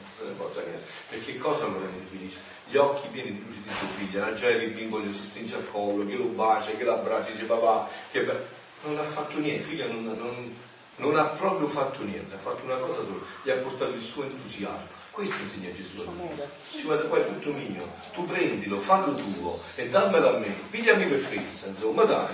perché 1.07 1.37
cosa 1.37 1.67
lo 1.67 1.79
rende 1.79 1.99
felice? 2.09 2.39
Gli 2.67 2.75
occhi 2.75 3.07
pieni 3.07 3.31
di 3.31 3.43
luce 3.45 3.61
di 3.63 3.69
suo 3.69 3.87
figlio, 3.95 4.19
la 4.19 4.33
gioia 4.33 4.57
che 4.57 4.65
il 4.65 4.71
bimbo 4.71 5.01
si 5.01 5.23
stringe 5.23 5.55
al 5.55 5.71
collo, 5.71 6.05
che 6.05 6.15
lo 6.15 6.25
bacia, 6.25 6.71
che 6.71 6.83
l'abbraccia, 6.83 7.31
dice 7.31 7.45
papà, 7.45 7.87
che 8.11 8.23
bello 8.23 8.59
non 8.83 8.97
ha 8.97 9.03
fatto 9.03 9.37
niente, 9.37 9.63
figlio 9.63 9.87
non, 9.87 10.03
non, 10.03 10.55
non, 10.97 11.15
ha 11.15 11.25
proprio 11.25 11.67
fatto 11.67 12.03
niente, 12.03 12.35
ha 12.35 12.39
fatto 12.39 12.65
una 12.65 12.75
cosa 12.75 13.03
sola, 13.03 13.21
gli 13.43 13.49
ha 13.51 13.55
portato 13.55 13.93
il 13.93 14.01
suo 14.01 14.23
entusiasmo. 14.23 14.99
Questo 15.11 15.41
insegna 15.41 15.69
Gesù. 15.73 15.97
Ci 16.73 16.83
guarda 16.83 17.03
qua 17.03 17.17
è 17.17 17.27
tutto 17.27 17.51
mio, 17.51 17.85
tu 18.13 18.25
prendilo, 18.25 18.79
fallo 18.79 19.13
tuo 19.13 19.59
e 19.75 19.89
dammelo 19.89 20.37
a 20.37 20.39
me, 20.39 20.55
pigliami 20.69 21.05
per 21.05 21.17
fessa, 21.17 21.67
insomma 21.67 22.03
dai. 22.03 22.33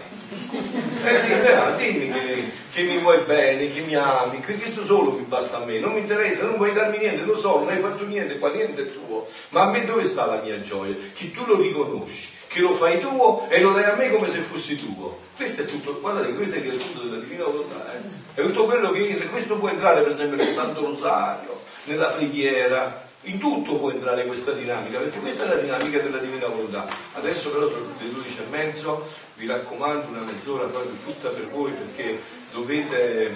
Eh, 1.04 1.76
dimmi 1.76 2.12
che, 2.12 2.52
che, 2.72 2.84
mi 2.84 3.00
vuoi 3.00 3.20
bene, 3.26 3.68
che 3.74 3.82
mi 3.82 3.96
ami, 3.96 4.40
che 4.42 4.58
questo 4.58 4.86
solo 4.86 5.12
mi 5.13 5.24
basta 5.24 5.58
a 5.58 5.66
me, 5.66 5.80
non 5.80 5.94
mi 5.94 6.02
interessa, 6.02 6.44
non 6.44 6.58
vuoi 6.58 6.72
darmi 6.72 7.00
niente, 7.00 7.24
lo 7.24 7.36
so, 7.36 7.60
non 7.60 7.70
hai 7.70 7.80
fatto 7.80 8.06
niente, 8.06 8.38
qua 8.38 8.52
niente 8.52 8.84
è 8.84 8.92
tuo, 8.92 9.28
ma 9.50 9.63
a 9.63 9.70
me 9.72 9.84
dove 9.84 10.04
sta 10.04 10.28
la 10.28 10.40
mia 10.42 10.60
gioia? 10.62 10.96
Che 11.13 11.32
tu 11.32 11.46
lo 11.46 11.60
riconosci 11.60 12.36
che 12.48 12.62
lo 12.62 12.74
fai 12.74 13.00
tuo 13.00 13.48
e 13.50 13.60
lo 13.60 13.72
dai 13.72 13.84
a 13.84 13.96
me 13.96 14.10
come 14.10 14.30
se 14.30 14.40
fossi 14.40 14.78
tuo. 14.78 15.20
Questo 15.36 15.62
è 15.62 15.66
tutto, 15.66 16.00
guardate, 16.00 16.34
questo 16.34 16.56
è 16.56 16.60
il 16.60 16.76
punto 16.76 17.02
della 17.02 17.22
divina 17.22 17.44
volontà. 17.44 17.94
Eh? 17.94 18.42
È 18.42 18.42
tutto 18.42 18.66
quello 18.66 18.92
che 18.92 19.18
questo 19.30 19.58
può 19.58 19.68
entrare 19.70 20.02
per 20.02 20.12
esempio 20.12 20.38
nel 20.38 20.48
Santo 20.48 20.82
Rosario, 20.82 21.62
nella 21.88 22.10
preghiera, 22.10 23.06
in 23.23 23.39
tutto 23.39 23.78
può 23.78 23.91
entrare 23.91 24.26
questa 24.26 24.52
dinamica, 24.52 25.00
perché 25.00 25.19
questa 25.19 25.45
è 25.45 25.47
la 25.47 25.62
dinamica 25.62 26.00
della 26.00 26.17
divina 26.17 26.47
volontà. 26.47 26.88
Adesso 27.13 27.52
però 27.52 27.67
sono 27.67 27.86
le 28.00 28.12
12 28.12 28.38
e 28.38 28.50
mezzo, 28.50 29.08
vi 29.36 29.47
raccomando 29.47 30.08
una 30.10 30.21
mezz'ora 30.21 30.65
proprio 30.65 30.93
tutta 31.04 31.30
per 31.30 31.47
voi 31.47 31.71
perché 31.71 32.21
dovete 32.52 33.36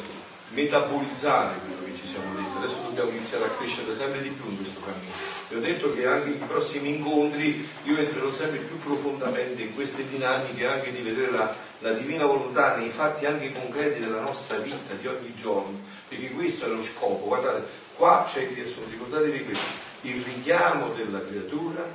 metabolizzare 0.53 1.55
quello 1.65 1.83
che 1.85 1.95
ci 1.95 2.07
siamo 2.07 2.33
detti. 2.35 2.57
Adesso 2.57 2.79
dobbiamo 2.83 3.09
iniziare 3.09 3.45
a 3.45 3.49
crescere 3.49 3.93
sempre 3.93 4.21
di 4.21 4.29
più 4.29 4.49
in 4.49 4.57
questo 4.57 4.79
cammino. 4.81 5.39
Vi 5.49 5.55
ho 5.55 5.59
detto 5.59 5.93
che 5.93 6.05
anche 6.05 6.29
i 6.29 6.41
prossimi 6.47 6.95
incontri 6.95 7.67
io 7.83 7.97
entrerò 7.97 8.31
sempre 8.31 8.59
più 8.59 8.79
profondamente 8.79 9.61
in 9.61 9.73
queste 9.73 10.07
dinamiche 10.07 10.65
anche 10.65 10.91
di 10.91 11.01
vedere 11.01 11.31
la, 11.31 11.53
la 11.79 11.91
divina 11.91 12.25
volontà 12.25 12.75
nei 12.75 12.89
fatti 12.89 13.25
anche 13.25 13.51
concreti 13.51 13.99
della 13.99 14.21
nostra 14.21 14.57
vita 14.57 14.93
di 14.99 15.07
ogni 15.07 15.33
giorno, 15.35 15.79
perché 16.07 16.29
questo 16.29 16.65
è 16.65 16.69
lo 16.69 16.81
scopo. 16.81 17.25
Guardate, 17.25 17.80
qua 18.01 18.25
c'è 18.27 18.41
il 18.41 18.55
riassunto, 18.55 18.89
ricordatevi 18.89 19.45
questo, 19.45 19.69
il 20.01 20.23
richiamo 20.23 20.87
della 20.95 21.23
creatura 21.23 21.87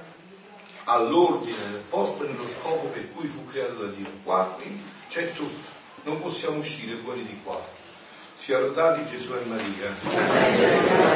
all'ordine 0.85 1.83
posto 1.89 2.23
nello 2.23 2.47
scopo 2.49 2.87
per 2.87 3.11
cui 3.13 3.27
fu 3.27 3.45
creato 3.47 3.85
da 3.85 3.91
Dio. 3.91 4.07
Qua 4.23 4.45
quindi 4.57 4.85
c'è 5.09 5.33
tutto, 5.33 5.69
non 6.05 6.21
possiamo 6.21 6.59
uscire 6.59 6.95
fuori 6.95 7.25
di 7.25 7.41
qua. 7.43 7.61
Sia 8.35 8.61
lodati 8.61 9.05
Gesù 9.05 9.33
e 9.33 9.45
Maria. 9.47 11.07